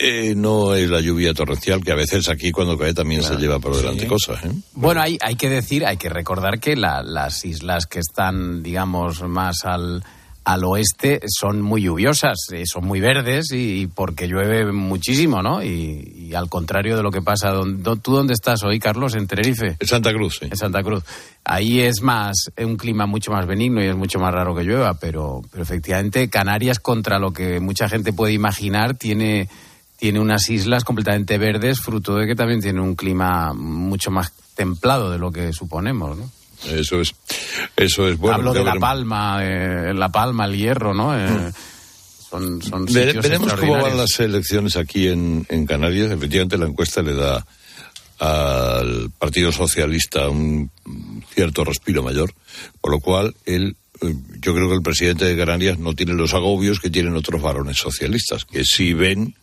[0.00, 3.58] Eh, no es la lluvia torrencial que a veces aquí cuando cae también se lleva
[3.58, 4.44] por delante cosas.
[4.44, 4.52] ¿eh?
[4.74, 9.22] Bueno, hay, hay que decir, hay que recordar que la- las islas que están, digamos,
[9.22, 10.04] más al,
[10.48, 15.62] al oeste son muy lluviosas, eh, son muy verdes y, y porque llueve muchísimo, ¿no?
[15.62, 19.14] Y, y al contrario de lo que pasa, don- don- ¿tú dónde estás hoy, Carlos?
[19.14, 19.76] En Tenerife.
[19.78, 20.46] En Santa Cruz, sí.
[20.50, 21.04] En Santa Cruz.
[21.44, 24.62] Ahí es más, es un clima mucho más benigno y es mucho más raro que
[24.64, 29.50] llueva, pero, pero efectivamente Canarias, contra lo que mucha gente puede imaginar, tiene,
[29.98, 35.10] tiene unas islas completamente verdes, fruto de que también tiene un clima mucho más templado
[35.10, 36.30] de lo que suponemos, ¿no?
[36.66, 37.14] Eso es.
[37.76, 38.36] Eso es bueno.
[38.36, 38.80] Hablo de La veremos.
[38.88, 41.16] Palma, eh, La Palma, el Hierro, ¿no?
[41.18, 41.52] Eh,
[42.30, 46.10] Son, son Vere- veremos cómo van las elecciones aquí en, en Canarias.
[46.10, 47.46] Efectivamente, la encuesta le da
[48.18, 50.70] al Partido Socialista un
[51.34, 52.34] cierto respiro mayor,
[52.80, 56.34] por lo cual él, eh, yo creo que el presidente de Canarias no tiene los
[56.34, 59.34] agobios que tienen otros varones socialistas, que sí ven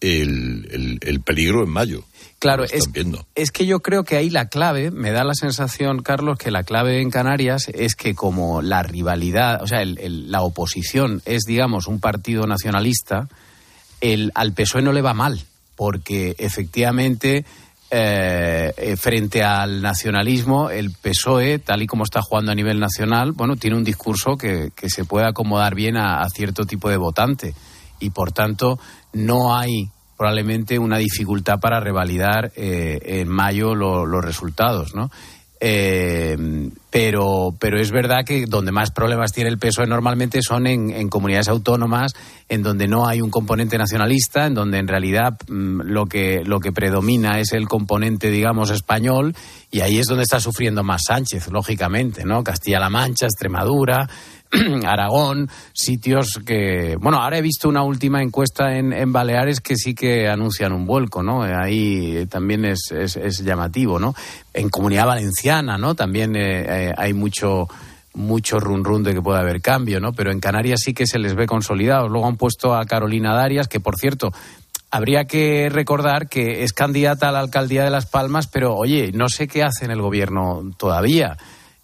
[0.00, 2.04] el, el- el peligro en mayo.
[2.38, 6.50] Claro, es, que yo creo que ahí la clave, me da la sensación, Carlos, que
[6.50, 11.22] la clave en Canarias es que como la rivalidad, o sea, el- el- la oposición
[11.24, 13.28] es, digamos, un partido nacionalista,
[14.02, 15.40] el, al PSOE no le va mal,
[15.76, 17.46] porque efectivamente,
[17.90, 23.32] eh, eh, frente al nacionalismo, el PSOE, tal y como está jugando a nivel nacional,
[23.32, 26.96] bueno, tiene un discurso que, que se puede acomodar bien a, a cierto tipo de
[26.98, 27.54] votante.
[28.00, 28.78] Y por tanto,
[29.12, 35.10] no hay probablemente una dificultad para revalidar eh, en mayo lo- los resultados, ¿no?
[35.58, 36.36] Eh,
[36.90, 41.08] pero, pero es verdad que donde más problemas tiene el PSOE normalmente son en, en
[41.08, 42.12] comunidades autónomas,
[42.48, 46.60] en donde no hay un componente nacionalista, en donde en realidad mm, lo, que, lo
[46.60, 49.34] que predomina es el componente, digamos, español,
[49.70, 52.44] y ahí es donde está sufriendo más Sánchez, lógicamente, ¿no?
[52.44, 54.08] Castilla-La Mancha, Extremadura,
[54.86, 56.96] Aragón, sitios que...
[57.00, 61.22] Bueno, ahora he visto una última encuesta en, Baleares que sí que anuncian un vuelco,
[61.22, 61.42] ¿no?
[61.42, 64.14] Ahí también es, es, es llamativo, ¿no?
[64.52, 65.94] En Comunidad Valenciana, ¿no?
[65.94, 67.68] También eh, eh, hay mucho
[68.14, 70.12] mucho run run de que pueda haber cambio, ¿no?
[70.14, 72.10] Pero en Canarias sí que se les ve consolidados.
[72.10, 74.32] Luego han puesto a Carolina Darias, que por cierto,
[74.90, 79.28] habría que recordar que es candidata a la alcaldía de Las Palmas, pero oye, no
[79.28, 81.36] sé qué hace en el gobierno todavía.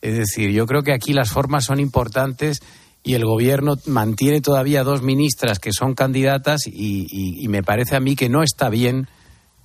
[0.03, 2.61] Es decir, yo creo que aquí las formas son importantes
[3.05, 8.17] y el gobierno mantiene todavía dos ministras que son candidatas y, me parece a mí
[8.17, 9.09] que no está bien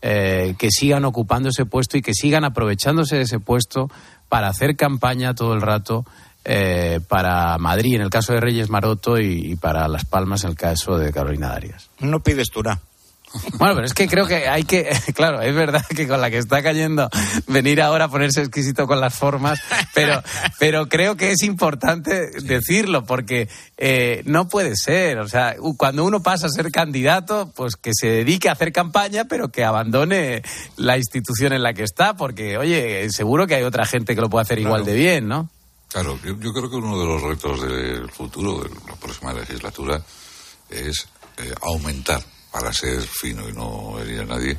[0.02, 3.90] eh, que sigan ocupando ese puesto y que sigan aprovechándose de ese puesto
[4.30, 6.06] para hacer campaña todo el rato
[6.46, 10.56] eh, para Madrid en el caso de Reyes Maroto y, para Las Palmas en el
[10.56, 11.90] caso de Carolina Darias.
[12.00, 12.80] No pides Turá.
[13.58, 16.38] Bueno, pero es que creo que hay que, claro, es verdad que con la que
[16.38, 17.10] está cayendo
[17.48, 19.60] venir ahora a ponerse exquisito con las formas,
[19.94, 20.22] pero,
[20.60, 26.22] pero creo que es importante decirlo porque eh, no puede ser, o sea, cuando uno
[26.22, 30.44] pasa a ser candidato, pues que se dedique a hacer campaña, pero que abandone
[30.76, 34.30] la institución en la que está, porque, oye, seguro que hay otra gente que lo
[34.30, 35.50] puede hacer igual de bien, ¿no?
[35.90, 40.02] Claro, yo, yo creo que uno de los retos del futuro, de la próxima legislatura,
[40.70, 44.58] es eh, aumentar, para ser fino y no herir a nadie,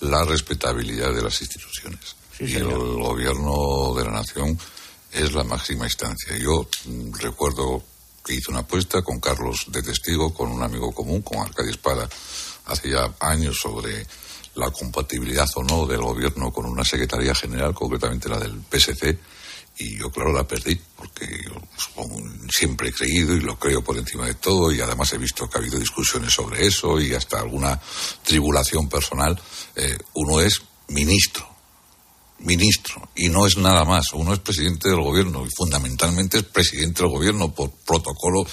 [0.00, 2.16] la respetabilidad de las instituciones.
[2.38, 4.58] y el gobierno de la nación
[5.12, 6.36] es la máxima instancia.
[6.38, 7.82] Yo mm, recuerdo
[8.24, 12.08] que hice una apuesta con Carlos de testigo, con un amigo común, con Arcadio Espada,
[12.66, 14.06] hace ya años sobre
[14.54, 19.18] la compatibilidad o no del gobierno con una secretaría general, concretamente la del PSC,
[19.80, 21.52] y yo claro la perdí porque yo
[22.50, 25.56] siempre he creído y lo creo por encima de todo y además he visto que
[25.56, 27.80] ha habido discusiones sobre eso y hasta alguna
[28.22, 29.40] tribulación personal.
[29.74, 31.48] Eh, uno es ministro
[32.40, 34.06] ministro y no es nada más.
[34.14, 38.44] Uno es presidente del gobierno y fundamentalmente es presidente del gobierno por protocolo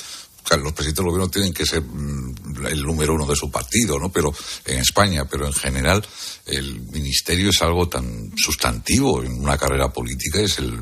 [0.48, 4.00] Claro, los presidentes del gobierno tienen que ser mm, el número uno de su partido,
[4.00, 4.10] ¿no?
[4.10, 4.34] Pero
[4.64, 6.08] en España, pero en general,
[6.46, 10.74] el ministerio es algo tan sustantivo en una carrera política, es el,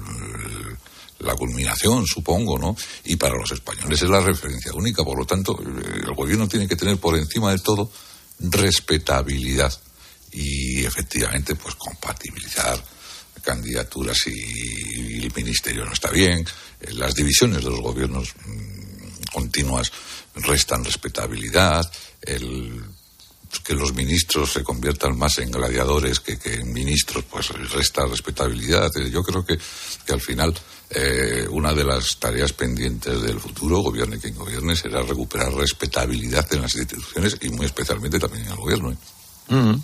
[1.17, 2.75] la culminación, supongo, ¿no?
[3.05, 6.67] Y para los españoles es la referencia única, por lo tanto, eh, el gobierno tiene
[6.67, 7.89] que tener por encima de todo
[8.39, 9.73] respetabilidad
[10.31, 12.83] y efectivamente, pues compatibilizar
[13.41, 16.45] candidaturas y, y el ministerio no está bien,
[16.81, 18.84] eh, las divisiones de los gobiernos mm,
[19.35, 19.91] continuas
[20.35, 21.83] restan respetabilidad,
[22.21, 22.81] el
[23.63, 28.89] que los ministros se conviertan más en gladiadores que, en ministros, pues resta respetabilidad.
[29.11, 29.57] Yo creo que,
[30.05, 30.53] que al final
[30.89, 36.61] eh, una de las tareas pendientes del futuro, gobierne quien gobierne, será recuperar respetabilidad en
[36.63, 38.91] las instituciones y muy especialmente también en el gobierno.
[38.91, 38.97] ¿eh?
[39.49, 39.81] Mm.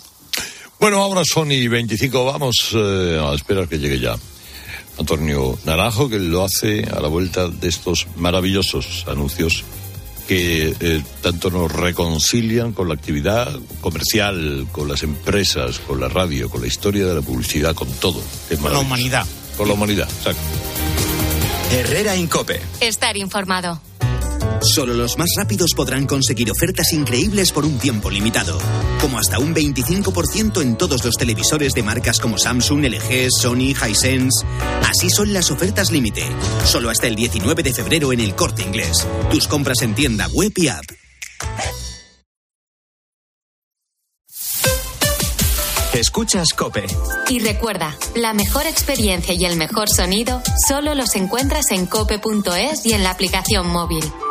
[0.78, 4.16] Bueno, ahora son y 25, vamos eh, a esperar que llegue ya.
[4.98, 9.64] Antonio Naranjo, que lo hace a la vuelta de estos maravillosos anuncios
[10.28, 16.48] que eh, tanto nos reconcilian con la actividad comercial, con las empresas, con la radio,
[16.48, 18.22] con la historia de la publicidad, con todo.
[18.60, 19.26] Con la humanidad.
[19.56, 20.40] Con la humanidad, exacto.
[21.72, 22.60] Herrera Incope.
[22.80, 23.80] Estar informado.
[24.62, 28.58] Solo los más rápidos podrán conseguir ofertas increíbles por un tiempo limitado,
[29.00, 34.46] como hasta un 25% en todos los televisores de marcas como Samsung, LG, Sony, Hisense.
[34.88, 36.24] Así son las ofertas límite,
[36.64, 39.06] solo hasta el 19 de febrero en el Corte Inglés.
[39.30, 40.84] Tus compras en tienda web y app.
[45.92, 46.86] Escuchas Cope.
[47.28, 52.92] Y recuerda, la mejor experiencia y el mejor sonido solo los encuentras en cope.es y
[52.92, 54.02] en la aplicación móvil.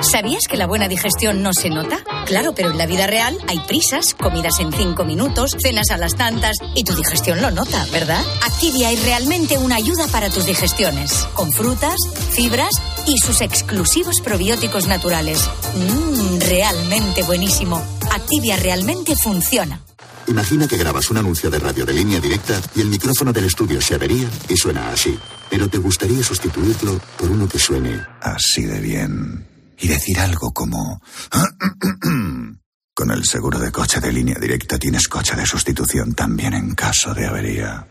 [0.00, 2.04] ¿Sabías que la buena digestión no se nota?
[2.24, 6.14] Claro, pero en la vida real hay prisas, comidas en cinco minutos, cenas a las
[6.14, 8.24] tantas y tu digestión lo nota, ¿verdad?
[8.46, 11.96] Activia es realmente una ayuda para tus digestiones, con frutas,
[12.30, 12.70] fibras
[13.08, 15.50] y sus exclusivos probióticos naturales.
[15.74, 17.82] Mmm, realmente buenísimo.
[18.12, 19.80] Activia realmente funciona.
[20.28, 23.80] Imagina que grabas un anuncio de radio de línea directa y el micrófono del estudio
[23.80, 25.18] se avería y suena así.
[25.50, 31.00] Pero te gustaría sustituirlo por uno que suene así de bien y decir algo como...
[32.94, 37.14] Con el seguro de coche de línea directa tienes coche de sustitución también en caso
[37.14, 37.86] de avería.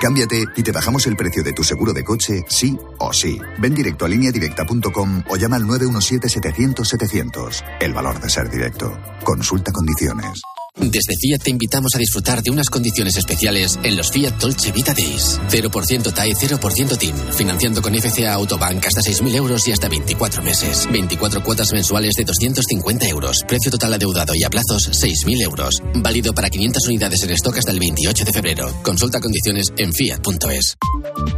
[0.00, 3.40] Cámbiate y te bajamos el precio de tu seguro de coche, sí o sí.
[3.58, 7.64] Ven directo a lineadirecta.com o llama al 917-700-700.
[7.80, 8.96] El valor de ser directo.
[9.24, 10.42] Consulta condiciones.
[10.74, 14.94] Desde Fiat te invitamos a disfrutar de unas condiciones especiales en los Fiat Dolce Vita
[14.94, 15.38] Days.
[15.50, 17.14] 0% TAE, 0% TIN.
[17.32, 20.88] Financiando con FCA Autobank hasta 6.000 euros y hasta 24 meses.
[20.90, 23.44] 24 cuotas mensuales de 250 euros.
[23.46, 25.82] Precio total adeudado y a plazos 6.000 euros.
[25.96, 28.72] Válido para 500 unidades en stock hasta el 28 de febrero.
[28.82, 30.76] Consulta condiciones en fiat.es.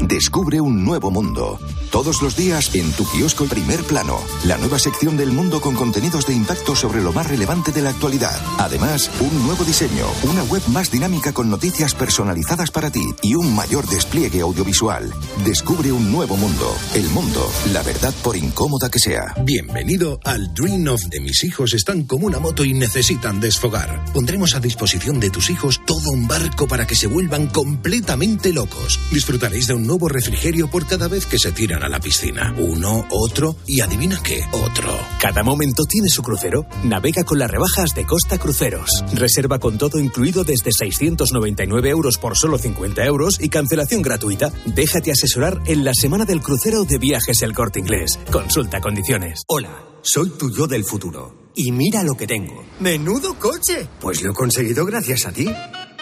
[0.07, 1.59] Descubre un nuevo mundo.
[1.91, 4.21] Todos los días en tu kiosco Primer Plano.
[4.45, 7.91] La nueva sección del mundo con contenidos de impacto sobre lo más relevante de la
[7.91, 8.41] actualidad.
[8.59, 13.55] Además, un nuevo diseño, una web más dinámica con noticias personalizadas para ti y un
[13.55, 15.11] mayor despliegue audiovisual.
[15.45, 16.77] Descubre un nuevo mundo.
[16.95, 19.35] El mundo, la verdad por incómoda que sea.
[19.43, 24.05] Bienvenido al Dream of de mis hijos están como una moto y necesitan desfogar.
[24.13, 29.01] Pondremos a disposición de tus hijos todo un barco para que se vuelvan completamente locos.
[29.11, 32.55] Disfrutaréis de un nuevo refrigerio por cada vez que se tiran a la piscina.
[32.59, 34.95] Uno, otro y adivina qué, otro.
[35.19, 36.67] Cada momento tiene su crucero.
[36.83, 38.91] Navega con las rebajas de Costa Cruceros.
[39.17, 44.53] Reserva con todo incluido desde 699 euros por solo 50 euros y cancelación gratuita.
[44.67, 48.19] Déjate asesorar en la semana del crucero de viajes El Corte Inglés.
[48.31, 49.43] Consulta condiciones.
[49.47, 51.51] Hola, soy tu yo del futuro.
[51.55, 52.65] Y mira lo que tengo.
[52.81, 53.89] ¡Menudo coche!
[54.01, 55.49] Pues lo he conseguido gracias a ti.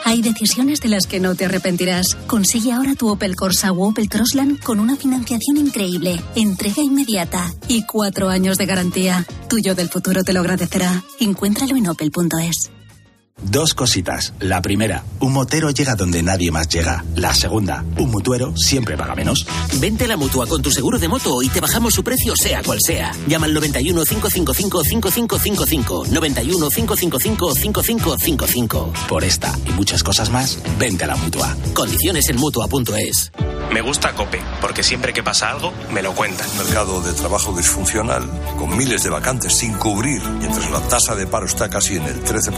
[0.04, 2.16] Hay decisiones de las que no te arrepentirás.
[2.26, 7.84] Consigue ahora tu Opel Corsa o Opel Crossland con una financiación increíble, entrega inmediata y
[7.86, 9.26] cuatro años de garantía.
[9.48, 11.04] Tuyo del futuro te lo agradecerá.
[11.20, 12.70] Encuéntralo en opel.es.
[13.40, 14.34] Dos cositas.
[14.40, 17.04] La primera, un motero llega donde nadie más llega.
[17.16, 19.46] La segunda, un mutuero siempre paga menos.
[19.80, 22.62] Vente a la mutua con tu seguro de moto y te bajamos su precio sea
[22.62, 23.12] cual sea.
[23.26, 26.04] Llama al 91 555 5555.
[26.10, 28.92] 91 555 5555.
[29.08, 31.56] Por esta y muchas cosas más, vente a la mutua.
[31.74, 33.32] Condiciones en mutua.es.
[33.72, 36.46] Me gusta Cope, porque siempre que pasa algo, me lo cuentan.
[36.58, 38.22] Mercado de trabajo disfuncional,
[38.58, 42.22] con miles de vacantes sin cubrir, mientras la tasa de paro está casi en el
[42.22, 42.52] 13%.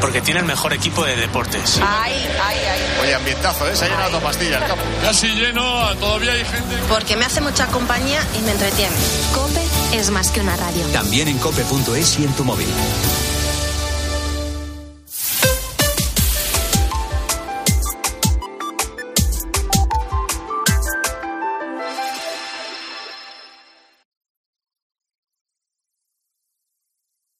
[0.00, 1.80] Porque porque tiene el mejor equipo de deportes.
[1.82, 2.80] Ay, ay, ay.
[3.02, 3.74] Oye, ambientazo, ¿eh?
[3.74, 4.84] Se ha llenado dos pastillas el campo.
[5.02, 6.76] Casi lleno, todavía hay gente.
[6.88, 8.94] Porque me hace mucha compañía y me entretiene.
[9.34, 10.86] Cope es más que una radio.
[10.92, 12.68] También en cope.es y en tu móvil.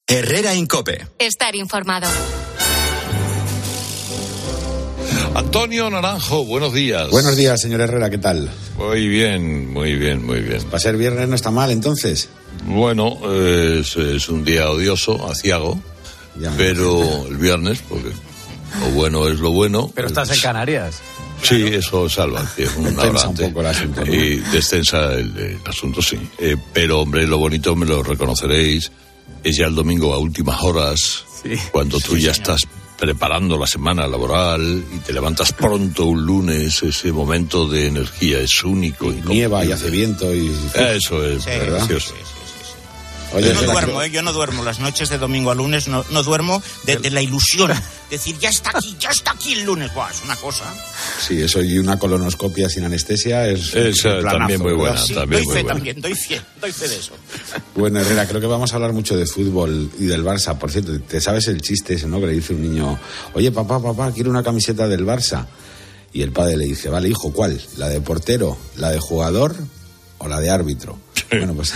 [0.09, 1.07] Herrera Incope.
[1.21, 2.09] Estar informado.
[5.35, 7.11] Antonio Naranjo, buenos días.
[7.11, 8.49] Buenos días, señor Herrera, ¿qué tal?
[8.79, 10.63] Muy bien, muy bien, muy bien.
[10.65, 12.29] Para ser viernes no está mal, entonces.
[12.67, 15.77] Bueno, es, es un día odioso, aciago,
[16.57, 18.11] pero el viernes, porque
[18.79, 19.91] lo bueno es lo bueno.
[19.93, 21.01] Pero estás en Canarias.
[21.43, 24.15] Sí, eso salva, que es un Descensa un poco el asunto, ¿no?
[24.15, 26.17] Y descensa el, el asunto, sí.
[26.39, 28.93] Eh, pero, hombre, lo bonito, me lo reconoceréis,
[29.43, 31.25] es ya el domingo a últimas horas,
[31.73, 32.63] cuando tú ya estás
[32.99, 38.63] preparando la semana laboral y te levantas pronto un lunes, ese momento de energía es
[38.65, 39.11] único.
[39.11, 40.55] Nieva y hace viento y...
[40.75, 42.15] Eso es Sí, precioso.
[43.35, 44.11] Oye, yo no duermo, ¿eh?
[44.11, 44.63] yo no duermo.
[44.63, 47.73] Las noches de domingo a lunes no, no duermo de, de la ilusión.
[48.11, 49.93] Decir, ya está aquí, ya está aquí el lunes.
[49.93, 50.73] Buah, es una cosa.
[51.21, 53.75] Sí, eso y una colonoscopia sin anestesia es...
[53.75, 54.97] Esa un planazo, también muy buena.
[54.99, 55.75] Sí, también doy muy fe buena.
[55.75, 57.13] también, doy fe, doy fe de eso.
[57.75, 60.57] Bueno, Herrera, creo que vamos a hablar mucho de fútbol y del Barça.
[60.57, 62.21] Por cierto, ¿te sabes el chiste ese, no?
[62.21, 62.99] Que le dice un niño,
[63.33, 65.47] oye, papá, papá, quiero una camiseta del Barça.
[66.13, 67.61] Y el padre le dice, vale, hijo, ¿cuál?
[67.77, 69.57] ¿La de portero, la de jugador
[70.25, 70.99] o la de árbitro?
[71.31, 71.73] Bueno, pues,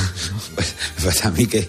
[0.54, 1.68] pues, pues a mí que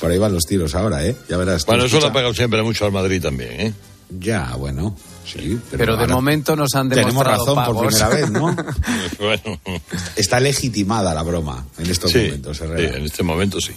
[0.00, 1.16] por ahí van los tiros ahora, ¿eh?
[1.28, 1.64] Ya verás.
[1.66, 3.72] Bueno, eso escucha- ha pegado siempre mucho al Madrid también, ¿eh?
[4.10, 4.96] Ya, bueno,
[5.32, 5.58] sí.
[5.70, 8.56] Pero, Pero ahora de momento nos han Tenemos demostrado razón por primera vez, ¿no?
[9.18, 9.60] bueno.
[10.16, 12.90] Está legitimada la broma en estos Sí, momentos, Herrera.
[12.92, 13.72] sí, en este momento sí.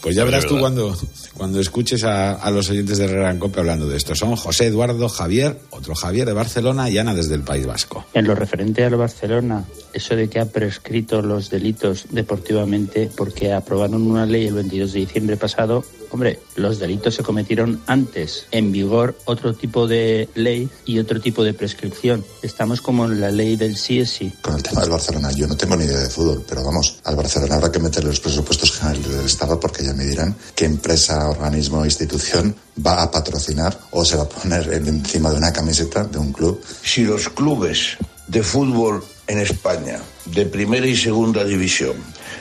[0.00, 0.96] Pues ya verás tú cuando,
[1.34, 4.14] cuando escuches a, a los oyentes de Herrera en Cope hablando de esto.
[4.14, 8.06] Son José Eduardo, Javier, otro Javier de Barcelona y Ana desde el País Vasco.
[8.14, 14.02] En lo referente al Barcelona, eso de que ha prescrito los delitos deportivamente porque aprobaron
[14.08, 18.46] una ley el 22 de diciembre pasado, hombre, los delitos se cometieron antes.
[18.52, 22.24] En vigor otro tipo de ley y otro tipo de prescripción.
[22.42, 24.32] Estamos como en la ley del sí es sí.
[24.40, 27.14] Con el tema del Barcelona, yo no tengo ni idea de fútbol, pero vamos, al
[27.14, 31.28] Barcelona habrá que meterle los presupuestos generales del Estado porque ya me dirán qué empresa,
[31.28, 35.52] organismo o institución va a patrocinar o se va a poner en- encima de una
[35.52, 36.60] camiseta de un club.
[36.82, 41.96] si los clubes de fútbol en España, de primera y segunda división,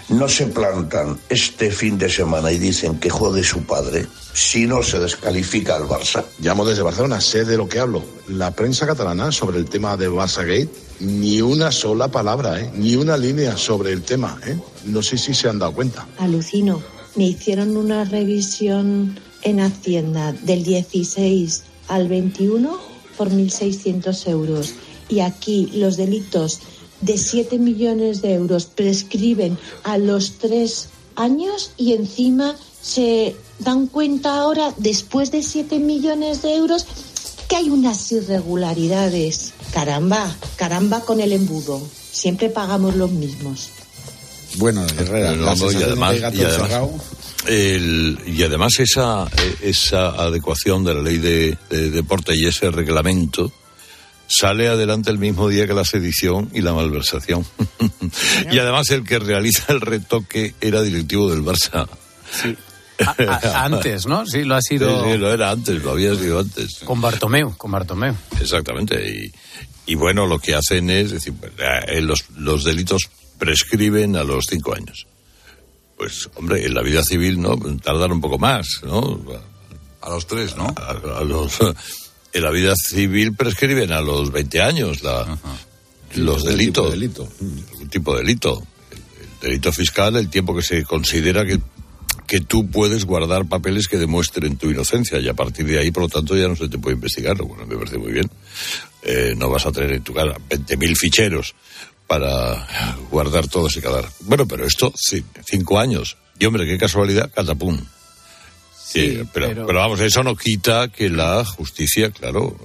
[0.10, 4.82] no se plantan este fin de semana y dicen que jode su padre, si no
[4.84, 6.24] se descalifica al Barça.
[6.39, 8.04] Llamo desde Barcelona, sé de lo que hablo.
[8.30, 10.70] La prensa catalana sobre el tema de Barçagate,
[11.02, 12.72] ni una sola palabra, ¿eh?
[12.74, 14.39] ni una línea sobre el tema.
[14.46, 14.58] ¿eh?
[14.86, 16.08] No sé si se han dado cuenta.
[16.17, 16.82] Alucino.
[17.15, 22.80] Me hicieron una revisión en Hacienda del 16 al 21
[23.17, 24.74] por 1.600 euros.
[25.10, 26.60] Y aquí los delitos
[27.01, 34.38] de 7 millones de euros prescriben a los tres años y encima se dan cuenta
[34.39, 36.86] ahora, después de 7 millones de euros,
[37.49, 39.53] que hay unas irregularidades.
[39.73, 41.81] Caramba, caramba con el embudo.
[42.12, 43.69] Siempre pagamos los mismos.
[44.55, 46.91] Bueno, Herrera, no, y sensación además, de gato y además, encerrado.
[47.47, 52.71] el- y además esa, eh, esa adecuación de la ley de, de deporte y ese
[52.71, 53.51] reglamento
[54.28, 57.46] sale adelante el mismo día que la sedición y la malversación.
[58.52, 61.88] y además el que realiza el retoque era directivo del Barça.
[63.00, 64.26] A- antes, ¿no?
[64.26, 65.04] Sí, lo ha sido.
[65.06, 66.80] Sí, sí, lo era antes, lo había sido antes.
[66.84, 68.16] Con Bartomeu, con Bartomeu.
[68.42, 68.96] Exactamente.
[69.08, 71.52] Y, y bueno, lo que hacen es decir, pues,
[71.88, 75.06] eh, los, los delitos prescriben a los cinco años.
[75.96, 77.56] Pues, hombre, en la vida civil, ¿no?
[77.84, 79.22] Tardar un poco más, ¿no?
[80.02, 80.66] A los tres, ¿no?
[80.76, 81.60] A, a los,
[82.34, 85.38] en la vida civil prescriben a los 20 años la,
[86.16, 86.86] los delitos.
[86.86, 87.30] tipo de delito.
[87.72, 88.63] Algún tipo de delito.
[88.92, 91.60] El, el delito fiscal, el tiempo que se considera que,
[92.28, 96.04] que tú puedes guardar papeles que demuestren tu inocencia y a partir de ahí, por
[96.04, 98.30] lo tanto, ya no se te puede investigar, cual me parece muy bien.
[99.02, 101.56] Eh, no vas a tener en tu casa 20.000 ficheros
[102.08, 104.04] para guardar todos y cada.
[104.22, 106.18] Bueno, pero esto, sí, cinco años.
[106.40, 107.80] Y hombre, qué casualidad, catapum.
[108.88, 109.80] Sí, pero, pero- pero...
[109.80, 112.56] vamos, eso no quita que la justicia, claro,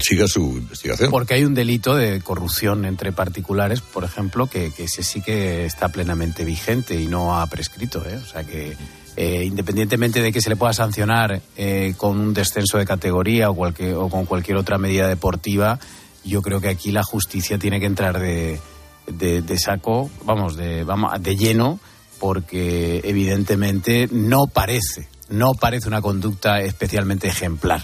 [0.00, 1.10] siga su investigación.
[1.10, 5.64] Porque hay un delito de corrupción entre particulares, por ejemplo, que, que ese sí que
[5.64, 8.04] está plenamente vigente y no ha prescrito.
[8.06, 8.16] ¿eh?
[8.22, 8.76] O sea que,
[9.16, 13.54] eh, independientemente de que se le pueda sancionar eh, con un descenso de categoría o,
[13.54, 15.78] cualquier, o con cualquier otra medida deportiva,
[16.24, 18.60] yo creo que aquí la justicia tiene que entrar de,
[19.06, 21.80] de, de saco, vamos, de, vamos, de lleno,
[22.18, 27.82] porque evidentemente no parece, no parece una conducta especialmente ejemplar.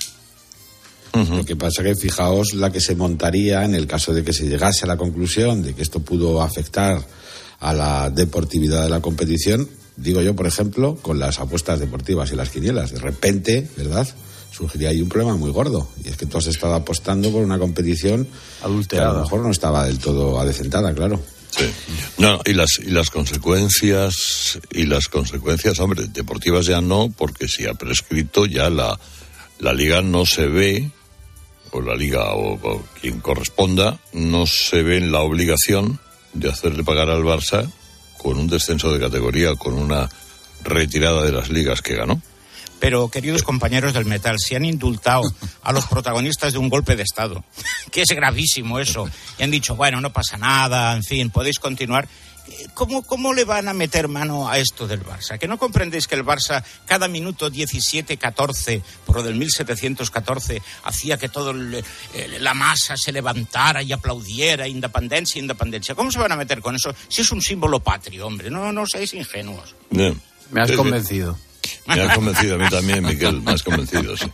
[1.14, 4.49] Lo que pasa que fijaos la que se montaría en el caso de que se
[4.49, 7.01] llegase a la conclusión de que esto pudo afectar
[7.61, 12.37] a la deportividad de la competición, digo yo, por ejemplo, con las apuestas deportivas y
[12.37, 12.93] las quinielas.
[12.93, 14.09] De repente, ¿verdad?
[14.51, 15.89] Surgiría ahí un problema muy gordo.
[16.05, 18.26] Y es que tú has estado apostando por una competición
[18.89, 21.20] que a lo mejor no estaba del todo adecentada, claro.
[21.57, 21.71] Sí.
[22.19, 27.67] No, y las, y las consecuencias, y las consecuencias, hombre, deportivas ya no, porque si
[27.67, 28.99] ha prescrito ya la,
[29.61, 30.91] la liga no se ve,
[31.71, 36.01] o la liga o, o quien corresponda, no se ve en la obligación
[36.33, 37.71] de hacerle pagar al Barça
[38.19, 40.09] con un descenso de categoría, con una
[40.63, 42.23] retirada de las ligas que ganó.
[42.85, 45.22] Pero, queridos compañeros del metal, si han indultado
[45.62, 47.43] a los protagonistas de un golpe de Estado,
[47.91, 49.09] que es gravísimo eso,
[49.39, 52.07] y han dicho, bueno, no pasa nada, en fin, podéis continuar.
[52.74, 55.39] ¿Cómo, ¿Cómo le van a meter mano a esto del Barça?
[55.39, 61.30] ¿Que no comprendéis que el Barça cada minuto 17-14, por lo del 1714, hacía que
[61.30, 65.95] toda la masa se levantara y aplaudiera, independencia, independencia?
[65.95, 68.51] ¿Cómo se van a meter con eso si es un símbolo patrio, hombre?
[68.51, 69.74] No, no seáis ingenuos.
[70.51, 71.39] Me has convencido.
[71.87, 74.27] Me has convencido a mí también, Miquel, has convencido, sí.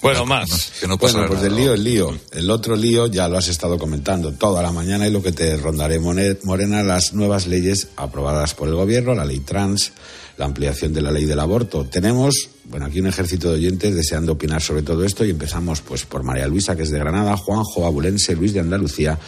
[0.00, 0.72] Bueno, más.
[0.80, 2.18] Que no bueno, pues del lío, el lío.
[2.32, 5.56] El otro lío ya lo has estado comentando toda la mañana y lo que te
[5.56, 9.92] rondaré, Morena, las nuevas leyes aprobadas por el gobierno, la ley trans,
[10.36, 11.84] la ampliación de la ley del aborto.
[11.86, 16.04] Tenemos, bueno, aquí un ejército de oyentes deseando opinar sobre todo esto y empezamos pues
[16.04, 19.18] por María Luisa, que es de Granada, Juanjo Abulense, Luis de Andalucía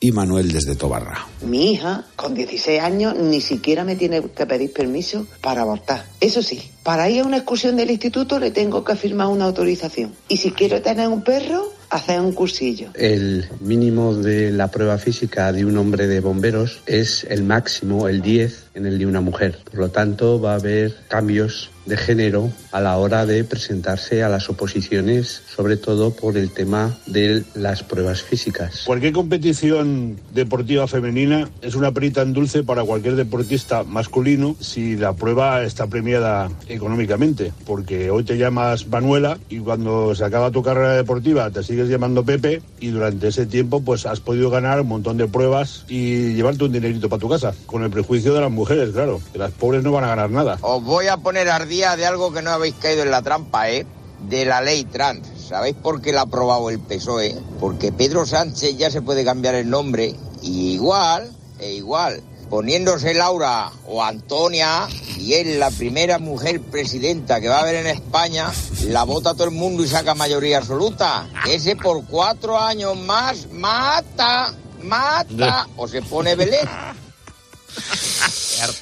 [0.00, 1.26] y Manuel desde Tobarra.
[1.42, 6.06] Mi hija, con 16 años, ni siquiera me tiene que pedir permiso para abortar.
[6.20, 10.14] Eso sí, para ir a una excursión del instituto le tengo que firmar una autorización.
[10.28, 12.88] Y si quiero tener un perro, hacer un cursillo.
[12.94, 18.22] El mínimo de la prueba física de un hombre de bomberos es el máximo, el
[18.22, 19.58] 10, en el de una mujer.
[19.64, 24.28] Por lo tanto, va a haber cambios de género a la hora de presentarse a
[24.28, 28.82] las oposiciones, sobre todo por el tema de las pruebas físicas.
[28.84, 35.14] Cualquier competición deportiva femenina es una perita en dulce para cualquier deportista masculino si la
[35.14, 40.94] prueba está premiada económicamente, porque hoy te llamas Manuela y cuando se acaba tu carrera
[40.94, 45.16] deportiva te sigues llamando Pepe y durante ese tiempo pues has podido ganar un montón
[45.16, 48.90] de pruebas y llevarte un dinerito para tu casa, con el prejuicio de las mujeres,
[48.90, 50.58] claro, que las pobres no van a ganar nada.
[50.62, 53.86] Os voy a poner al de algo que no habéis caído en la trampa, ¿eh?
[54.28, 55.28] De la ley trans.
[55.46, 57.36] ¿Sabéis por qué la ha aprobado el PSOE?
[57.60, 63.70] Porque Pedro Sánchez ya se puede cambiar el nombre y igual, e igual, poniéndose Laura
[63.86, 68.50] o Antonia y es la primera mujer presidenta que va a haber en España,
[68.88, 71.28] la vota todo el mundo y saca mayoría absoluta.
[71.46, 76.66] Ese por cuatro años más mata, mata o se pone Belén.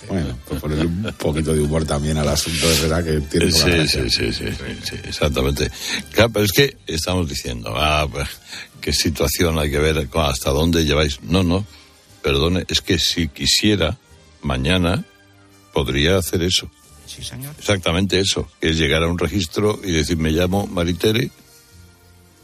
[0.08, 3.88] Bueno, pues ponerle un poquito de humor también al asunto, es verdad que tiene Sí,
[3.88, 5.70] sí, sí, sí, sí, sí, exactamente.
[6.12, 8.28] Claro, pero es que estamos diciendo, ah, pues,
[8.80, 11.20] qué situación hay que ver, con hasta dónde lleváis.
[11.22, 11.66] No, no,
[12.22, 13.98] perdone, es que si quisiera,
[14.42, 15.04] mañana
[15.72, 16.70] podría hacer eso.
[17.06, 17.54] Sí, señor.
[17.58, 21.30] Exactamente eso, que es llegar a un registro y decir, me llamo Maritere,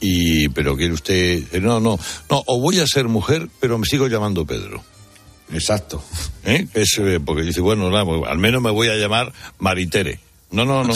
[0.00, 1.98] y, pero quiere usted, no, no,
[2.30, 4.82] no, o voy a ser mujer, pero me sigo llamando Pedro.
[5.52, 6.02] Exacto.
[6.44, 6.66] ¿Eh?
[6.74, 10.20] Es, eh, porque dice, bueno, nada, pues, al menos me voy a llamar Maritere.
[10.50, 10.94] No, no, no.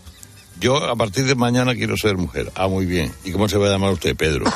[0.60, 2.50] Yo a partir de mañana quiero ser mujer.
[2.54, 3.12] Ah, muy bien.
[3.24, 4.16] ¿Y cómo se va a llamar usted?
[4.16, 4.44] Pedro.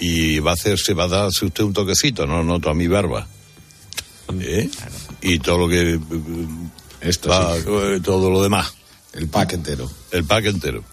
[0.00, 3.26] Y va a hacerse, va a darse usted un toquecito, no noto a mi barba.
[4.38, 4.70] ¿Eh?
[5.22, 5.98] Y todo lo que...
[7.00, 7.64] Esto va, sí.
[7.66, 8.74] eh, Todo lo demás.
[9.12, 9.90] El pack entero.
[10.12, 10.84] El pack entero.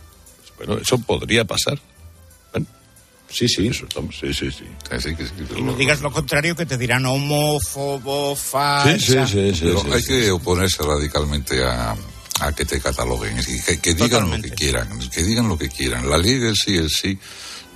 [0.58, 1.80] Bueno, eso podría pasar.
[3.30, 3.68] Sí, sí.
[3.68, 4.66] Eso, estamos- sí, sí, sí.
[5.58, 9.26] Y no digas lo contrario que te dirán homófobo, falsa.
[9.60, 11.96] Pero hay que oponerse radicalmente a,
[12.40, 15.58] a que te cataloguen, es decir, que, que digan lo que quieran, que digan lo
[15.58, 16.10] que quieran.
[16.10, 17.18] La ley del sí, el sí,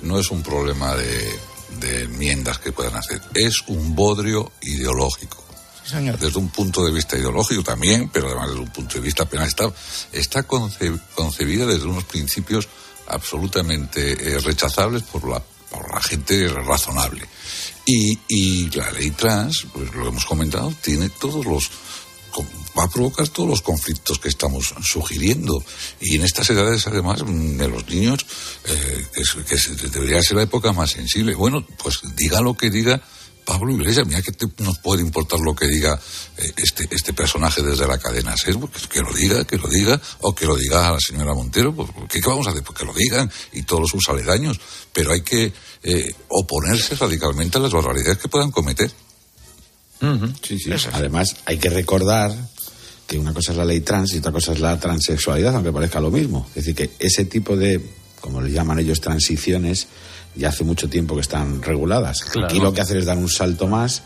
[0.02, 1.40] no es un problema de,
[1.80, 5.44] de enmiendas que puedan hacer, es un bodrio ideológico.
[5.84, 6.18] señor.
[6.20, 9.48] Desde un punto de vista ideológico también, pero además desde un punto de vista penal,
[9.48, 9.72] está,
[10.14, 12.68] está conce- concebida desde unos principios
[13.10, 17.28] absolutamente eh, rechazables por la, por la gente razonable.
[17.86, 21.72] Y, y la ley trans, pues lo hemos comentado, tiene todos los
[22.78, 25.64] va a provocar todos los conflictos que estamos sugiriendo.
[26.00, 28.26] Y en estas edades, además, mm, de los niños,
[28.66, 31.36] eh, que, que debería ser la época más sensible.
[31.36, 33.02] Bueno, pues diga lo que diga
[33.50, 36.00] Pablo Iglesias, mira que te- nos puede importar lo que diga
[36.38, 40.00] eh, este, este personaje desde la cadena SER, pues que lo diga, que lo diga,
[40.22, 42.62] o que lo diga a la señora Montero, pues ¿qué, qué vamos a hacer?
[42.64, 44.60] Pues que lo digan y todos sus aledaños,
[44.94, 48.92] pero hay que eh, oponerse radicalmente a las barbaridades que puedan cometer.
[50.44, 50.70] Sí, sí.
[50.94, 52.34] Además, hay que recordar
[53.08, 56.00] que una cosa es la ley trans y otra cosa es la transexualidad, aunque parezca
[56.00, 56.46] lo mismo.
[56.50, 57.82] Es decir, que ese tipo de,
[58.22, 59.88] como le llaman ellos, transiciones,
[60.40, 62.24] ya hace mucho tiempo que están reguladas.
[62.24, 62.48] Claro.
[62.48, 64.02] Aquí lo que hacen es dar un salto más,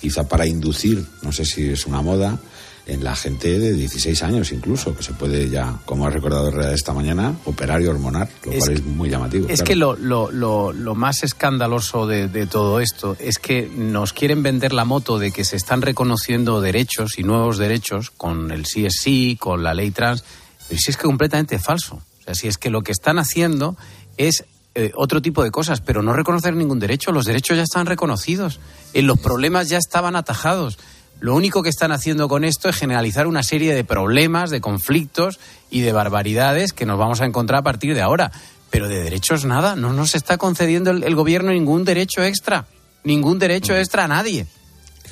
[0.00, 2.38] quizá para inducir, no sé si es una moda,
[2.86, 6.92] en la gente de 16 años incluso, que se puede ya, como ha recordado esta
[6.92, 9.48] mañana, operar y hormonar, lo Es cual es muy llamativo.
[9.48, 9.66] Es claro.
[9.66, 14.42] que lo, lo, lo, lo más escandaloso de, de todo esto es que nos quieren
[14.42, 18.86] vender la moto de que se están reconociendo derechos y nuevos derechos con el sí
[18.86, 20.24] es sí, con la ley trans,
[20.68, 21.96] pero si es que completamente falso.
[22.20, 23.76] O sea, si es que lo que están haciendo
[24.16, 24.44] es
[24.74, 27.10] eh, otro tipo de cosas, pero no reconocer ningún derecho.
[27.10, 28.60] Los derechos ya están reconocidos,
[28.92, 30.78] eh, los problemas ya estaban atajados.
[31.18, 35.38] Lo único que están haciendo con esto es generalizar una serie de problemas, de conflictos
[35.70, 38.30] y de barbaridades que nos vamos a encontrar a partir de ahora.
[38.70, 42.66] Pero de derechos nada, no nos está concediendo el, el gobierno ningún derecho extra,
[43.02, 44.46] ningún derecho extra a nadie.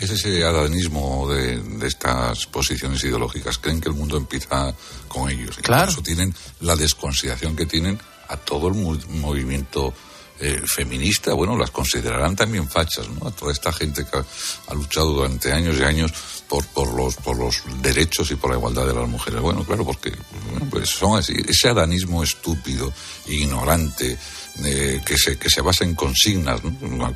[0.00, 3.58] Es ese adanismo de, de estas posiciones ideológicas.
[3.58, 4.72] Creen que el mundo empieza
[5.08, 5.58] con ellos.
[5.58, 5.86] Y Claro.
[5.86, 7.98] Por eso tienen la desconsideración que tienen
[8.28, 9.92] a todo el movimiento
[10.40, 11.34] eh, feminista.
[11.34, 13.26] Bueno, las considerarán también fachas, ¿no?
[13.26, 14.24] A toda esta gente que ha,
[14.68, 16.12] ha luchado durante años y años
[16.48, 19.40] por, por, los, por los derechos y por la igualdad de las mujeres.
[19.40, 20.12] Bueno, claro, porque
[20.70, 21.34] pues son así.
[21.46, 22.92] Ese adanismo estúpido,
[23.26, 24.16] ignorante,
[24.64, 27.14] eh, que, se, que se basa en consignas, ¿no?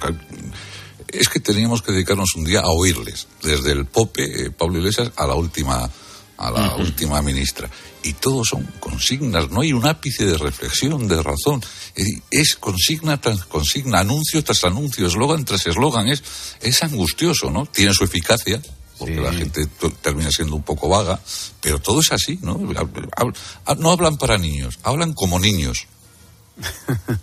[1.09, 5.13] Es que teníamos que dedicarnos un día a oírles, desde el Pope, eh, Pablo Iglesias,
[5.17, 5.89] a la última,
[6.43, 7.71] a la última ministra.
[8.03, 11.63] Y todos son consignas, no hay un ápice de reflexión, de razón.
[12.31, 16.09] Es, consigna tras consigna, anuncio tras anuncio, eslogan tras eslogan.
[16.09, 16.23] Es,
[16.61, 17.67] es angustioso, ¿no?
[17.67, 18.61] Tiene su eficacia,
[18.99, 19.69] porque la gente
[20.01, 21.21] termina siendo un poco vaga,
[21.61, 22.61] pero todo es así, ¿no?
[23.79, 25.87] No hablan para niños, hablan como niños.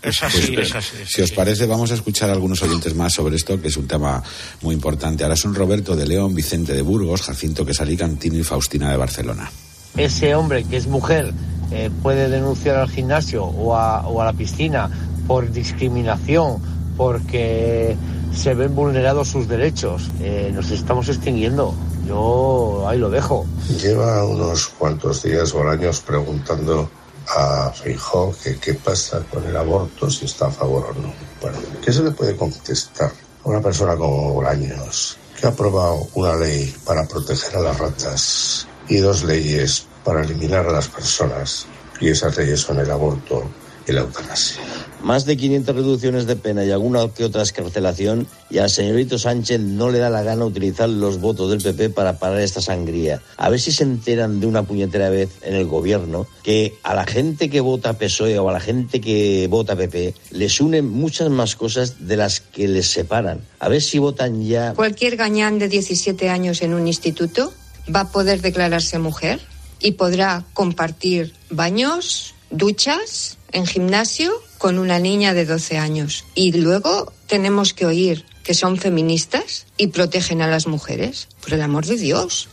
[0.02, 0.96] Es Pues, así, eh, es así.
[1.08, 3.88] si os parece, vamos a escuchar a algunos oyentes más sobre esto, que es un
[3.88, 4.22] tema
[4.62, 5.24] muy importante.
[5.24, 9.50] Ahora son Roberto de León, Vicente de Burgos, Jacinto Quesalí Cantino y Faustina de Barcelona.
[9.98, 11.34] ese hombre que es mujer
[11.72, 14.90] eh, puede denunciar al gimnasio o a, o a la piscina
[15.28, 16.58] por discriminación,
[16.98, 17.96] porque
[18.34, 21.74] se ven vulnerados sus derechos, eh, nos estamos extinguiendo.
[22.08, 23.46] Yo ahí lo dejo.
[23.80, 26.90] Lleva unos cuantos días o años preguntando
[27.36, 31.14] a Feijó que qué pasa con el aborto, si está a favor o no.
[31.42, 33.12] Bueno, ¿qué se le puede contestar
[33.44, 38.68] a una persona como Bolaños, que ha aprobado una ley para proteger a las ratas
[38.88, 41.68] y dos leyes para eliminar a las personas?
[42.00, 43.44] Y esas leyes son el aborto
[43.86, 44.62] y la eutanasia.
[45.02, 49.60] Más de 500 reducciones de pena y alguna que otra escarcelación, y al señorito Sánchez
[49.60, 53.22] no le da la gana utilizar los votos del PP para parar esta sangría.
[53.38, 57.06] A ver si se enteran de una puñetera vez en el gobierno que a la
[57.06, 61.56] gente que vota PSOE o a la gente que vota PP les unen muchas más
[61.56, 63.41] cosas de las que les separan.
[63.60, 67.54] A ver si votan ya Cualquier gañán de 17 años en un instituto
[67.93, 69.39] va a poder declararse mujer
[69.80, 76.26] y podrá compartir baños, duchas, en gimnasio con una niña de 12 años.
[76.36, 81.28] Y luego tenemos que oír que son feministas y protegen a las mujeres.
[81.41, 82.49] Por el amor de Dios.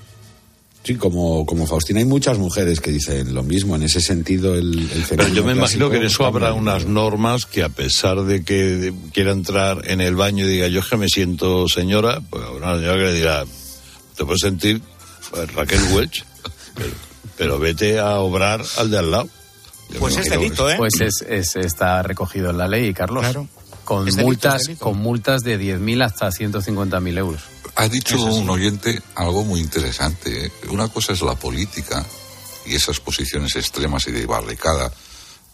[0.84, 3.74] Sí, como, como Faustina, hay muchas mujeres que dicen lo mismo.
[3.74, 7.44] En ese sentido, el, el Pero yo me imagino que en eso habrá unas normas
[7.44, 10.96] que a pesar de que quiera entrar en el baño y diga yo es que
[10.96, 13.44] me siento señora, pues habrá una señora que le dirá,
[14.16, 14.80] te puedes sentir
[15.30, 16.24] pues, Raquel Welch,
[16.76, 16.92] pero,
[17.36, 19.28] pero vete a obrar al de al lado.
[19.91, 20.74] Yo Pues me es imagino delito, ¿eh?
[20.76, 23.22] Pues es, es- está recogido en la ley, Carlos.
[23.22, 23.49] Claro.
[23.84, 24.84] Con Es delito, multas, es delito.
[24.84, 27.43] con multas de 10.000 hasta 150.000 euros.
[27.76, 28.39] Ha dicho Eso sí.
[28.39, 30.47] un oyente algo muy interesante.
[30.47, 30.53] ¿eh?
[30.70, 32.05] Una cosa es la política
[32.64, 34.91] y esas posiciones extremas y de barricada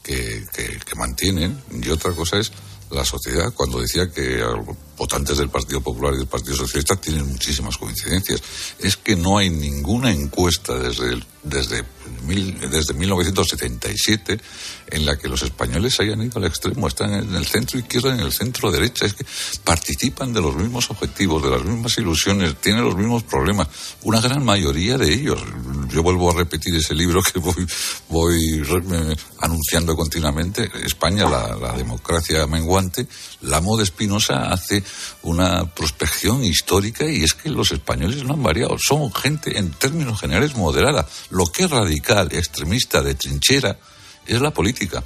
[0.02, 2.50] que, que- que mantienen, y otra cosa es
[2.90, 4.66] la sociedad, cuando decía que los
[4.98, 8.42] votantes del Partido Popular y del Partido Socialista tienen muchísimas coincidencias.
[8.78, 11.84] Es que no hay ninguna encuesta desde, el- desde,
[12.22, 14.40] mil- desde 1977
[14.88, 18.20] en la que los españoles hayan ido al extremo, están en el centro izquierda en
[18.20, 19.06] el centro derecha.
[19.06, 19.24] Es que
[19.64, 23.68] participan de los mismos objetivos, de las mismas ilusiones, tienen los mismos problemas.
[24.02, 25.40] Una gran mayoría de ellos.
[25.88, 30.70] Yo vuelvo a repetir ese libro que voy, eh, anunciando continuamente.
[30.84, 33.06] España, la, democracia menguante.
[33.40, 34.84] La moda Espinosa hace
[35.22, 38.76] una prospección histórica y es que los españoles no han variado.
[38.78, 41.08] Son gente, en términos generales, moderada.
[41.30, 41.70] Lo que es
[42.12, 43.76] radical, extremista, de trinchera,
[44.26, 45.02] es la política.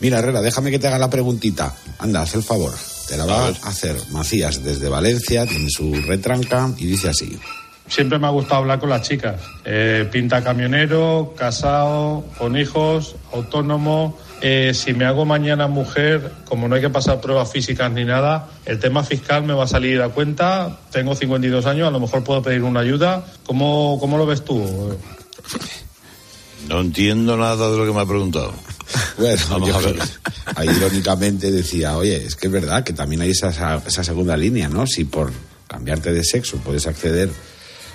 [0.00, 1.74] Mira, Herrera, déjame que te haga la preguntita.
[1.98, 2.72] Anda, haz el favor.
[3.08, 7.38] Te la va a, hacer Macías desde Valencia, tiene su retranca y dice así.
[7.88, 9.40] Siempre me ha gustado hablar con las chicas.
[9.64, 14.18] Eh, pinta camionero, casado, con hijos, autónomo.
[14.40, 18.48] Eh, si me hago mañana mujer, como no hay que pasar pruebas físicas ni nada,
[18.66, 20.78] el tema fiscal me va a salir a cuenta.
[20.92, 23.26] Tengo 52 años, a lo mejor puedo pedir una ayuda.
[23.46, 24.96] ¿Cómo, cómo lo ves tú?
[26.68, 28.52] No entiendo nada de lo que me ha preguntado.
[29.18, 29.96] Bueno, Vamos yo a ver.
[30.54, 34.68] ahí irónicamente decía, oye, es que es verdad que también hay esa, esa segunda línea,
[34.68, 34.86] ¿no?
[34.86, 35.32] Si por
[35.66, 37.30] cambiarte de sexo puedes acceder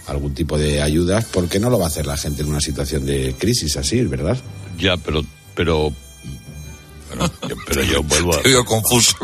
[0.08, 3.06] algún tipo de ayudas, porque no lo va a hacer la gente en una situación
[3.06, 4.38] de crisis así, ¿verdad?
[4.78, 5.24] Ya, pero,
[5.56, 5.94] pero,
[7.48, 8.42] yo- pero yo vuelvo a.
[8.42, 9.16] Te veo confuso,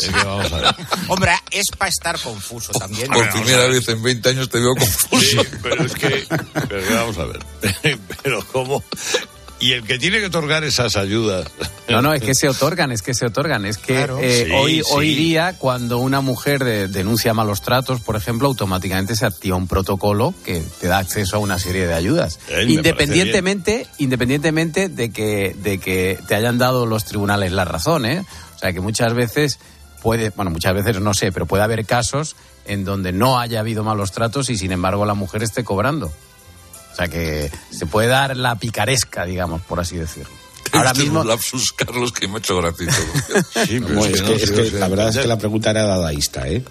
[0.00, 0.74] Es que vamos a ver.
[1.08, 3.08] Hombre, es para estar confuso también.
[3.08, 5.20] Por primera vez en 20 años te veo confuso.
[5.20, 6.26] Sí, pero es que,
[6.68, 7.38] pero que vamos a ver.
[8.22, 8.82] Pero cómo.
[9.60, 11.48] Y el que tiene que otorgar esas ayudas.
[11.88, 13.64] No, no, es que se otorgan, es que se otorgan.
[13.66, 14.18] Es que Claro.
[14.20, 14.82] eh, Sí, hoy, sí.
[14.92, 19.66] hoy día, cuando una mujer de- denuncia malos tratos, por ejemplo, automáticamente se activa un
[19.66, 22.38] protocolo que te da acceso a una serie de ayudas.
[22.50, 28.06] Eh, me independientemente, independientemente de que, de que te hayan dado los tribunales la razón,
[28.06, 28.24] ¿eh?
[28.54, 29.58] O sea, que muchas veces
[30.02, 33.82] puede, bueno, muchas veces no sé, pero puede haber casos en donde no haya habido
[33.82, 36.12] malos tratos y sin embargo la mujer esté cobrando.
[36.92, 40.30] O sea que se puede dar la picaresca, digamos, por así decirlo.
[40.72, 42.86] Ahora Este es mismo, un lapsus, Carlos, que me ha hecho gracia.
[43.66, 45.18] Sí, pero No, es es que que- no es se que os la verdad es
[45.18, 46.62] que la pregunta era dadaísta, ¿eh?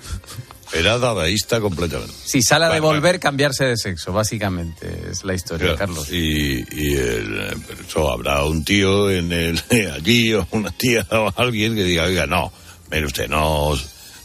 [0.74, 2.14] Era dadaísta completamente.
[2.26, 6.12] si sale a devolver, cambiarse de sexo, básicamente es la historia, Claro, Carlos.
[6.12, 9.64] Y, y el- pero eso habrá un tío en el,
[9.96, 12.52] allí o una tía o alguien que diga, oiga, no,
[12.92, 13.74] mire usted, no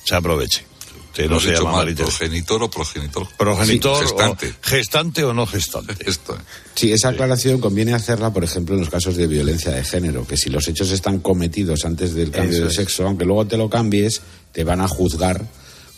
[0.04, 0.66] se aproveche.
[1.12, 3.28] Usted no Hemos se llama mal, progenitor o progenitor.
[3.36, 4.48] Progenitor Sí, gestante.
[4.48, 5.94] o gestante o no gestante.
[6.10, 6.38] Esto.
[6.74, 10.38] Sí, esa aclaración conviene hacerla, por ejemplo, en los casos de violencia de género, que
[10.38, 12.74] si los hechos están cometidos antes del cambio Eso de es.
[12.76, 15.44] sexo, aunque luego te lo cambies, te van a juzgar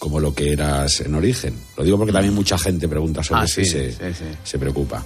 [0.00, 1.54] como lo que eras en origen.
[1.76, 4.24] Lo digo porque también mucha gente pregunta sobre Ah, eso y se, sí, sí.
[4.42, 5.04] se preocupa.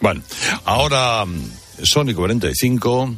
[0.00, 0.20] Bueno,
[0.64, 3.14] ahora mm, y 45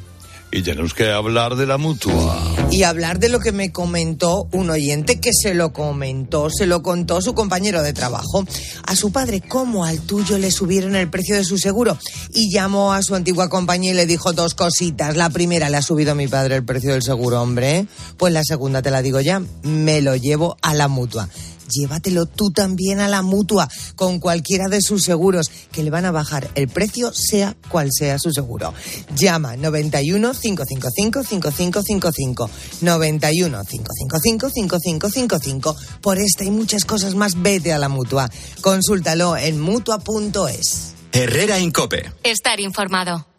[0.56, 2.40] y tenemos que hablar de la mutua.
[2.70, 6.82] Y hablar de lo que me comentó un oyente que se lo comentó, se lo
[6.82, 8.46] contó su compañero de trabajo.
[8.86, 11.98] A su padre, como al tuyo, le subieron el precio de su seguro.
[12.32, 15.14] Y llamó a su antigua compañía y le dijo dos cositas.
[15.16, 17.86] La primera, le ha subido a mi padre el precio del seguro, hombre.
[18.16, 21.28] Pues la segunda te la digo ya, me lo llevo a la mutua.
[21.68, 26.10] Llévatelo tú también a la mutua con cualquiera de sus seguros, que le van a
[26.10, 28.74] bajar el precio, sea cual sea su seguro.
[29.14, 32.50] Llama 91 555 5555
[32.80, 38.30] 91 555 5555 Por esta y muchas cosas más, vete a la mutua.
[38.60, 40.94] Consúltalo en mutua.es.
[41.12, 42.12] Herrera Incope.
[42.22, 43.35] Estar informado.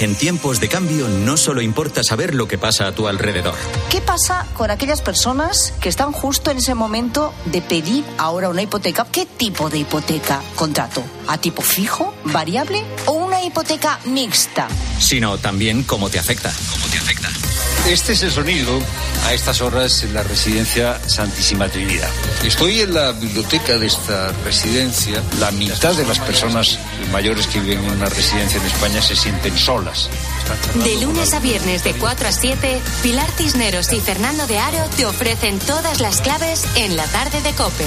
[0.00, 3.54] En tiempos de cambio no solo importa saber lo que pasa a tu alrededor.
[3.90, 8.62] ¿Qué pasa con aquellas personas que están justo en ese momento de pedir ahora una
[8.62, 9.06] hipoteca?
[9.10, 11.02] ¿Qué tipo de hipoteca contrato?
[11.26, 14.68] ¿A tipo fijo, variable o una hipoteca mixta?
[14.98, 16.52] Sino también cómo te afecta.
[16.70, 17.28] ¿Cómo te afecta?
[17.88, 18.78] Este es el sonido
[19.24, 22.10] a estas horas en la residencia Santísima Trinidad.
[22.44, 25.22] Estoy en la biblioteca de esta residencia.
[25.40, 26.78] La mitad de las personas
[27.10, 30.10] mayores que viven en una residencia en España se sienten solas.
[30.84, 35.06] De lunes a viernes de 4 a 7, Pilar Cisneros y Fernando de Aro te
[35.06, 37.86] ofrecen todas las claves en la tarde de Cope.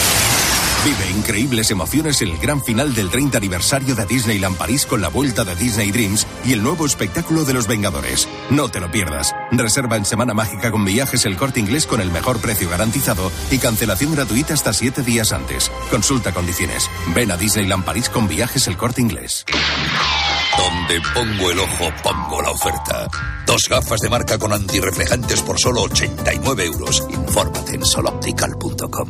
[0.83, 5.43] Vive increíbles emociones el gran final del 30 aniversario de Disneyland París con la vuelta
[5.43, 8.27] de Disney Dreams y el nuevo espectáculo de los Vengadores.
[8.49, 9.31] No te lo pierdas.
[9.51, 13.59] Reserva en Semana Mágica con viajes el corte inglés con el mejor precio garantizado y
[13.59, 15.71] cancelación gratuita hasta 7 días antes.
[15.91, 16.89] Consulta condiciones.
[17.13, 19.45] Ven a Disneyland París con viajes el corte inglés.
[20.57, 23.07] Donde pongo el ojo, pongo la oferta.
[23.45, 27.03] Dos gafas de marca con antirreflejantes por solo 89 euros.
[27.07, 29.09] Infórmate en soloptical.com.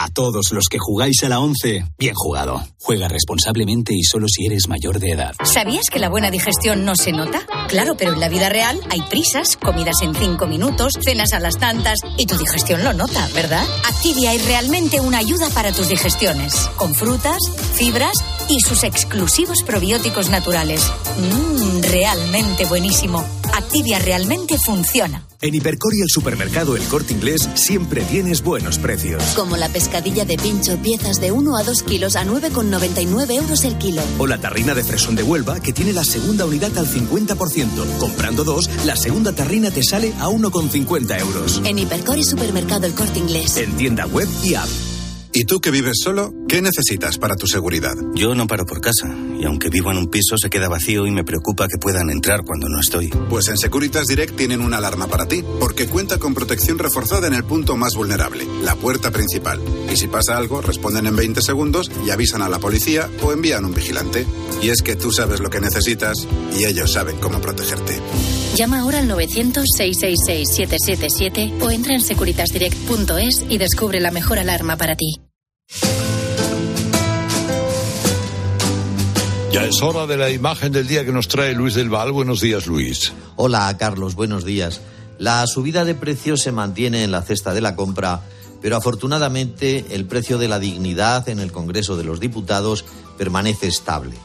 [0.00, 2.64] A todos los que jugáis a la 11, bien jugado.
[2.78, 5.34] Juega responsablemente y solo si eres mayor de edad.
[5.42, 7.40] ¿Sabías que la buena digestión no se nota?
[7.66, 11.58] Claro, pero en la vida real hay prisas, comidas en cinco minutos, cenas a las
[11.58, 13.66] tantas y tu digestión lo nota, ¿verdad?
[13.88, 17.38] Activia es realmente una ayuda para tus digestiones, con frutas,
[17.74, 18.14] fibras
[18.48, 20.80] y sus exclusivos probióticos naturales.
[21.18, 23.37] Mmm, realmente buenísimo.
[23.58, 25.26] Activia realmente funciona.
[25.40, 29.22] En Hipercor y el supermercado El Corte Inglés siempre tienes buenos precios.
[29.34, 33.76] Como la pescadilla de pincho, piezas de 1 a 2 kilos a 9,99 euros el
[33.76, 34.00] kilo.
[34.18, 37.98] O la tarrina de fresón de Huelva, que tiene la segunda unidad al 50%.
[37.98, 41.60] Comprando dos, la segunda tarrina te sale a 1,50 euros.
[41.64, 43.56] En Hipercor y supermercado El Corte Inglés.
[43.56, 44.68] En tienda web y app.
[45.32, 46.32] ¿Y tú que vives solo?
[46.48, 47.94] ¿Qué necesitas para tu seguridad?
[48.14, 51.10] Yo no paro por casa, y aunque vivo en un piso se queda vacío y
[51.10, 53.08] me preocupa que puedan entrar cuando no estoy.
[53.28, 57.34] Pues en Securitas Direct tienen una alarma para ti, porque cuenta con protección reforzada en
[57.34, 59.60] el punto más vulnerable, la puerta principal.
[59.92, 63.64] Y si pasa algo, responden en 20 segundos y avisan a la policía o envían
[63.64, 64.26] un vigilante.
[64.62, 66.26] Y es que tú sabes lo que necesitas
[66.58, 68.00] y ellos saben cómo protegerte.
[68.56, 75.27] Llama ahora al 900-666-777 o entra en securitasdirect.es y descubre la mejor alarma para ti.
[79.52, 82.12] Ya es hora de la imagen del día que nos trae Luis del Val.
[82.12, 83.14] Buenos días, Luis.
[83.36, 84.14] Hola, Carlos.
[84.14, 84.82] Buenos días.
[85.18, 88.20] La subida de precios se mantiene en la cesta de la compra,
[88.60, 92.84] pero afortunadamente el precio de la dignidad en el Congreso de los Diputados
[93.16, 94.16] permanece estable,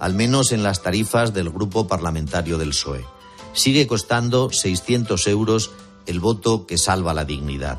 [0.00, 3.04] al menos en las tarifas del Grupo Parlamentario del PSOE.
[3.52, 5.70] Sigue costando 600 euros
[6.06, 7.78] el voto que salva la dignidad.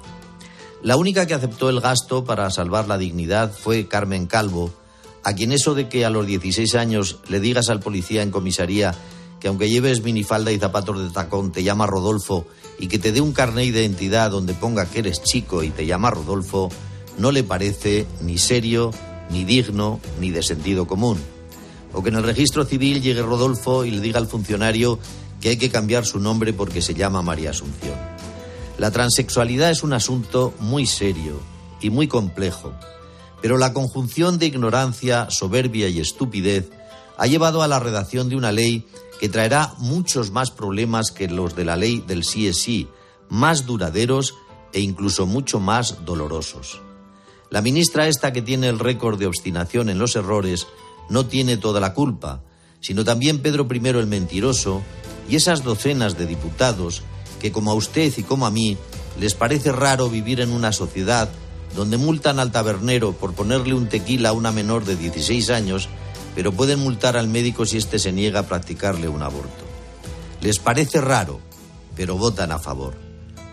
[0.82, 4.74] La única que aceptó el gasto para salvar la dignidad fue Carmen Calvo,
[5.24, 8.94] a quien eso de que a los 16 años le digas al policía en comisaría
[9.40, 12.46] que aunque lleves minifalda y zapatos de tacón te llama Rodolfo
[12.80, 15.86] y que te dé un carné de identidad donde ponga que eres chico y te
[15.86, 16.70] llama Rodolfo,
[17.18, 18.92] no le parece ni serio,
[19.30, 21.18] ni digno, ni de sentido común.
[21.94, 24.98] O que en el registro civil llegue Rodolfo y le diga al funcionario
[25.40, 27.96] que hay que cambiar su nombre porque se llama María Asunción.
[28.78, 31.40] La transexualidad es un asunto muy serio
[31.82, 32.74] y muy complejo
[33.44, 36.72] pero la conjunción de ignorancia, soberbia y estupidez
[37.18, 38.88] ha llevado a la redacción de una ley
[39.20, 42.88] que traerá muchos más problemas que los de la ley del sí es sí,
[43.28, 44.36] más duraderos
[44.72, 46.80] e incluso mucho más dolorosos.
[47.50, 50.66] La ministra esta que tiene el récord de obstinación en los errores
[51.10, 52.44] no tiene toda la culpa,
[52.80, 54.82] sino también Pedro I el mentiroso
[55.28, 57.02] y esas docenas de diputados
[57.42, 58.78] que como a usted y como a mí
[59.20, 61.30] les parece raro vivir en una sociedad
[61.76, 65.90] donde multan al tabernero por ponerle un tequila a una menor de 16 años,
[66.36, 69.64] pero pueden multar al médico si éste se niega a practicarle un aborto.
[70.42, 71.40] Les parece raro,
[71.96, 72.96] pero votan a favor.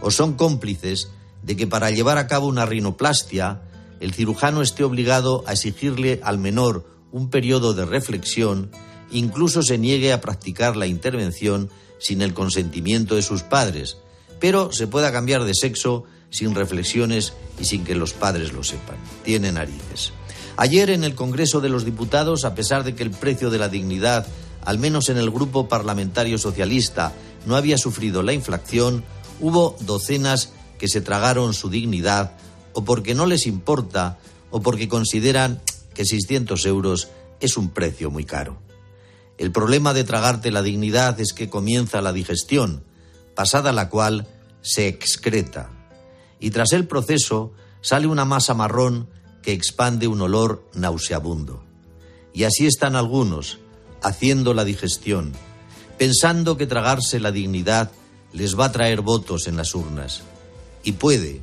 [0.00, 1.10] O son cómplices
[1.42, 3.62] de que para llevar a cabo una rinoplastia,
[4.00, 8.70] el cirujano esté obligado a exigirle al menor un periodo de reflexión,
[9.10, 13.98] incluso se niegue a practicar la intervención sin el consentimiento de sus padres,
[14.38, 18.96] pero se pueda cambiar de sexo sin reflexiones y sin que los padres lo sepan.
[19.24, 20.12] Tiene narices.
[20.56, 23.68] Ayer en el Congreso de los Diputados, a pesar de que el precio de la
[23.68, 24.26] dignidad,
[24.64, 27.12] al menos en el grupo parlamentario socialista,
[27.46, 29.04] no había sufrido la inflación,
[29.40, 32.32] hubo docenas que se tragaron su dignidad
[32.72, 34.18] o porque no les importa
[34.50, 35.60] o porque consideran
[35.94, 37.08] que 600 euros
[37.40, 38.58] es un precio muy caro.
[39.38, 42.84] El problema de tragarte la dignidad es que comienza la digestión,
[43.34, 44.26] pasada la cual
[44.60, 45.70] se excreta
[46.40, 49.08] y tras el proceso sale una masa marrón
[49.42, 51.62] que expande un olor nauseabundo.
[52.32, 53.58] Y así están algunos,
[54.02, 55.32] haciendo la digestión,
[55.98, 57.90] pensando que tragarse la dignidad
[58.32, 60.22] les va a traer votos en las urnas.
[60.82, 61.42] Y puede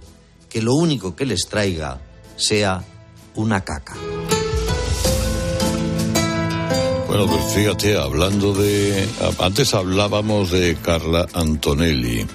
[0.49, 2.01] que lo único que les traiga
[2.37, 2.83] sea
[3.35, 3.95] una caca.
[7.07, 9.07] Bueno, pues fíjate, hablando de...
[9.39, 12.25] Antes hablábamos de Carla Antonelli.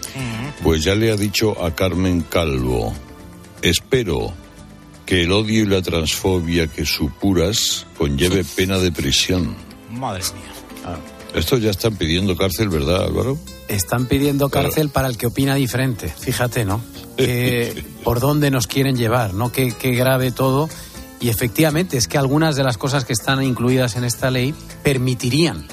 [0.63, 2.93] Pues ya le ha dicho a Carmen Calvo,
[3.63, 4.33] espero
[5.05, 9.57] que el odio y la transfobia que supuras conlleve pena de prisión.
[9.91, 10.53] Madre mía.
[10.85, 10.97] Ah.
[11.35, 13.39] Esto ya están pidiendo cárcel, ¿verdad, Álvaro?
[13.69, 16.09] Están pidiendo cárcel para el que opina diferente.
[16.09, 16.81] Fíjate, ¿no?
[18.05, 19.51] por dónde nos quieren llevar, ¿no?
[19.51, 20.69] Qué, qué grave todo.
[21.21, 25.67] Y efectivamente, es que algunas de las cosas que están incluidas en esta ley permitirían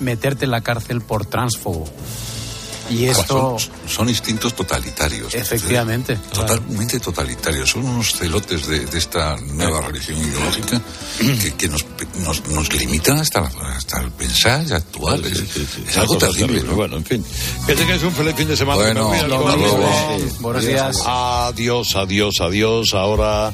[0.00, 1.84] meterte en la cárcel por transfobo.
[2.90, 3.56] Y esto...
[3.86, 5.34] Son, instintos totalitarios.
[5.34, 6.16] Efectivamente.
[6.32, 7.70] Totalmente totalitarios.
[7.70, 10.80] Son unos celotes de, esta nueva religión ideológica
[11.56, 11.84] que, nos,
[12.48, 15.20] nos, limitan hasta, hasta el pensar y actuar.
[15.20, 16.62] es, algo terrible.
[16.62, 17.24] Bueno, en fin.
[17.66, 19.02] Que tengáis un feliz fin de semana.
[19.02, 19.10] Bueno,
[20.40, 20.98] Buenos días.
[21.04, 22.94] Adiós, adiós, adiós.
[22.94, 23.52] Ahora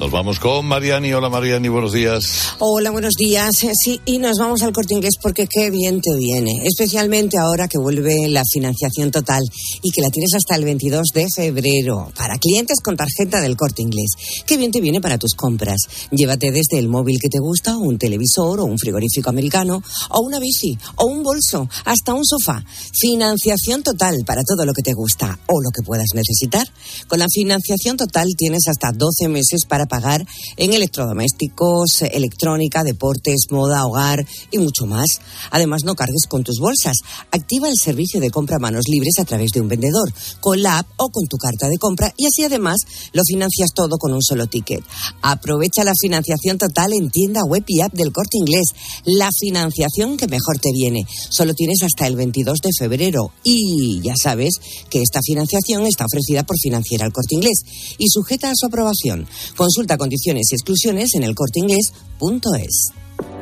[0.00, 1.12] Nos vamos con Mariani.
[1.12, 2.54] Hola Mariani, buenos días.
[2.58, 3.64] Hola, buenos días.
[3.64, 6.52] Eh, Sí, y nos vamos al corte inglés porque qué bien te viene.
[6.64, 9.42] Especialmente ahora que vuelve la financiación total
[9.82, 13.82] y que la tienes hasta el 22 de febrero para clientes con tarjeta del corte
[13.82, 14.08] inglés.
[14.46, 15.80] Qué bien te viene para tus compras.
[16.10, 20.38] Llévate desde el móvil que te gusta, un televisor o un frigorífico americano, o una
[20.38, 22.64] bici, o un bolso, hasta un sofá.
[22.98, 26.66] Financiación total para todo lo que te gusta o lo que puedas necesitar.
[27.06, 30.24] Con la financiación total tienes hasta 12 meses para pagar
[30.56, 35.20] en electrodomésticos, electrónica, deportes, moda, hogar y mucho más.
[35.50, 36.96] Además, no cargues con tus bolsas.
[37.30, 40.10] Activa el servicio de compra a manos libres a través de un vendedor,
[40.40, 42.78] con la app o con tu carta de compra y así además
[43.12, 44.82] lo financias todo con un solo ticket.
[45.20, 48.74] Aprovecha la financiación total en tienda web y app del corte inglés.
[49.04, 51.04] La financiación que mejor te viene.
[51.28, 54.54] Solo tienes hasta el 22 de febrero y ya sabes
[54.88, 57.62] que esta financiación está ofrecida por Financiera al Corte Inglés
[57.98, 59.26] y sujeta a su aprobación.
[59.56, 62.92] Consulta condiciones y exclusiones en elcorteinglés.es.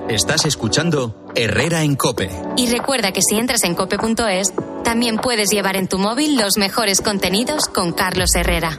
[0.09, 2.31] Estás escuchando Herrera en Cope.
[2.57, 7.03] Y recuerda que si entras en cope.es, también puedes llevar en tu móvil los mejores
[7.03, 8.79] contenidos con Carlos Herrera.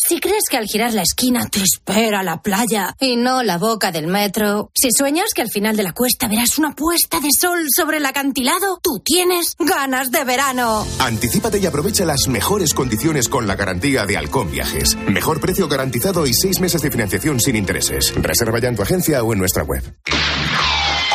[0.00, 3.90] Si crees que al girar la esquina te espera la playa y no la boca
[3.90, 7.66] del metro, si sueñas que al final de la cuesta verás una puesta de sol
[7.76, 10.86] sobre el acantilado, tú tienes ganas de verano.
[11.00, 14.96] Anticípate y aprovecha las mejores condiciones con la garantía de Halcón Viajes.
[15.08, 18.14] Mejor precio garantizado y seis meses de financiación sin intereses.
[18.14, 19.82] Reserva ya en tu agencia o en nuestra web.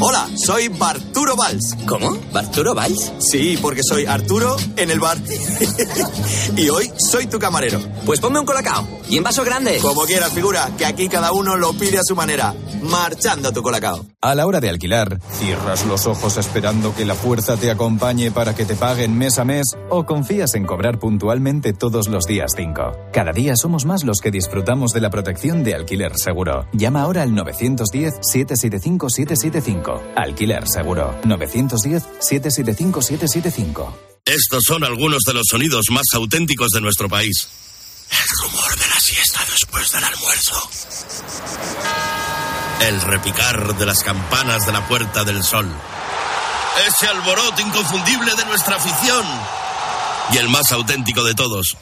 [0.00, 1.76] Hola, soy Barturo Valls.
[1.86, 2.18] ¿Cómo?
[2.32, 3.12] ¿Barturo Valls?
[3.20, 5.16] Sí, porque soy Arturo en el bar.
[6.56, 7.80] y hoy soy tu camarero.
[8.04, 8.86] Pues ponme un colacao.
[9.08, 9.78] Y en vaso grande.
[9.80, 12.54] Como quieras, figura, que aquí cada uno lo pide a su manera.
[12.82, 14.04] Marchando tu colacao.
[14.20, 18.54] A la hora de alquilar, ¿cierras los ojos esperando que la fuerza te acompañe para
[18.54, 23.10] que te paguen mes a mes o confías en cobrar puntualmente todos los días 5?
[23.12, 26.66] Cada día somos más los que disfrutamos de la protección de alquiler seguro.
[26.72, 27.34] Llama ahora al
[29.84, 30.02] 910-775-775.
[30.16, 31.20] Alquiler seguro.
[31.22, 33.94] 910-775-775.
[34.24, 37.48] Estos son algunos de los sonidos más auténticos de nuestro país.
[38.10, 40.68] El rumor de la siesta después del almuerzo.
[42.80, 45.70] El repicar de las campanas de la Puerta del Sol.
[46.86, 49.24] Ese alboroto inconfundible de nuestra afición.
[50.32, 51.76] Y el más auténtico de todos.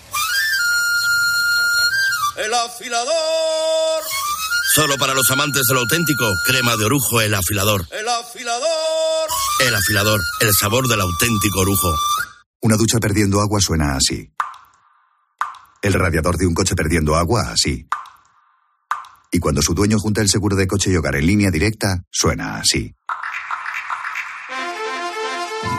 [2.37, 4.03] El afilador.
[4.75, 7.87] Solo para los amantes de lo auténtico, crema de orujo, el afilador.
[7.91, 9.29] El afilador.
[9.61, 11.95] El afilador, el sabor del auténtico orujo.
[12.63, 14.33] Una ducha perdiendo agua suena así.
[15.83, 17.87] El radiador de un coche perdiendo agua así.
[19.31, 22.57] Y cuando su dueño junta el seguro de coche y hogar en línea directa, suena
[22.57, 22.95] así.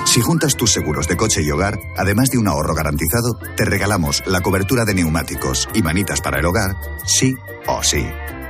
[0.05, 4.21] Si juntas tus seguros de coche y hogar, además de un ahorro garantizado, te regalamos
[4.27, 6.75] la cobertura de neumáticos y manitas para el hogar,
[7.07, 7.33] sí
[7.65, 8.05] o sí.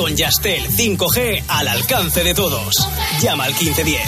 [0.00, 2.74] con Yastel 5G al alcance de todos.
[3.20, 4.00] Llama al 1510.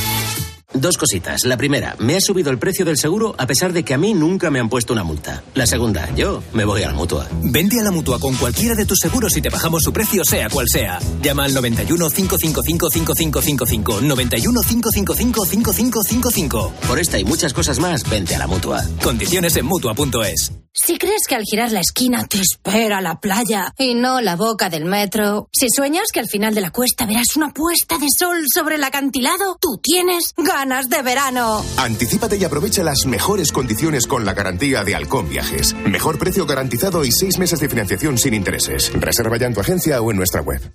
[0.73, 1.45] Dos cositas.
[1.45, 4.15] La primera, me ha subido el precio del seguro a pesar de que a mí
[4.15, 5.43] nunca me han puesto una multa.
[5.55, 7.29] La segunda, yo me voy a la mutua.
[7.43, 10.49] Vente a la mutua con cualquiera de tus seguros y te bajamos su precio, sea
[10.49, 10.99] cual sea.
[11.21, 14.01] Llama al 91 555 5555.
[14.01, 16.73] 91 555 5555.
[16.89, 18.83] Por esta y muchas cosas más, vente a la mutua.
[19.03, 20.62] Condiciones en mutua.es.
[20.75, 24.71] Si crees que al girar la esquina te espera la playa y no la boca
[24.71, 28.47] del metro, si sueñas que al final de la cuesta verás una puesta de sol
[28.53, 31.63] sobre el acantilado, tú tienes ganas de verano.
[31.77, 35.75] Anticípate y aprovecha las mejores condiciones con la garantía de Halcón Viajes.
[35.75, 38.91] Mejor precio garantizado y seis meses de financiación sin intereses.
[38.95, 40.73] Reserva ya en tu agencia o en nuestra web.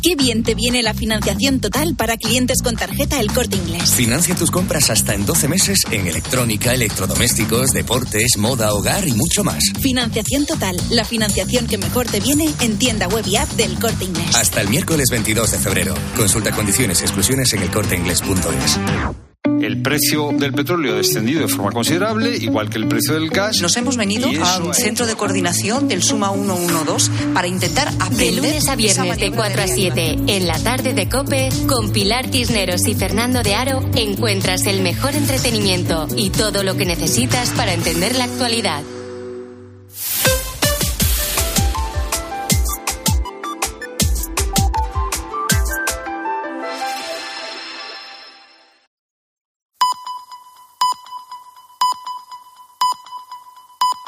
[0.00, 3.90] Qué bien te viene la financiación total para clientes con tarjeta El Corte Inglés.
[3.90, 9.44] Financia tus compras hasta en 12 meses en electrónica, electrodomésticos, deportes, moda, hogar y mucho
[9.44, 9.62] más.
[9.80, 14.04] Financiación total, la financiación que mejor te viene en tienda web y app del Corte
[14.04, 14.34] Inglés.
[14.34, 15.94] Hasta el miércoles 22 de febrero.
[16.16, 18.78] Consulta condiciones y exclusiones en elcorteinglés.es.
[19.60, 23.60] El precio del petróleo ha descendido de forma considerable, igual que el precio del gas.
[23.60, 28.34] Nos hemos venido a un centro de coordinación del Suma 112 para intentar aprender.
[28.34, 32.30] De lunes a viernes de 4 a 7, en la tarde de Cope, con Pilar
[32.30, 37.72] Tisneros y Fernando de Aro, encuentras el mejor entretenimiento y todo lo que necesitas para
[37.74, 38.82] entender la actualidad.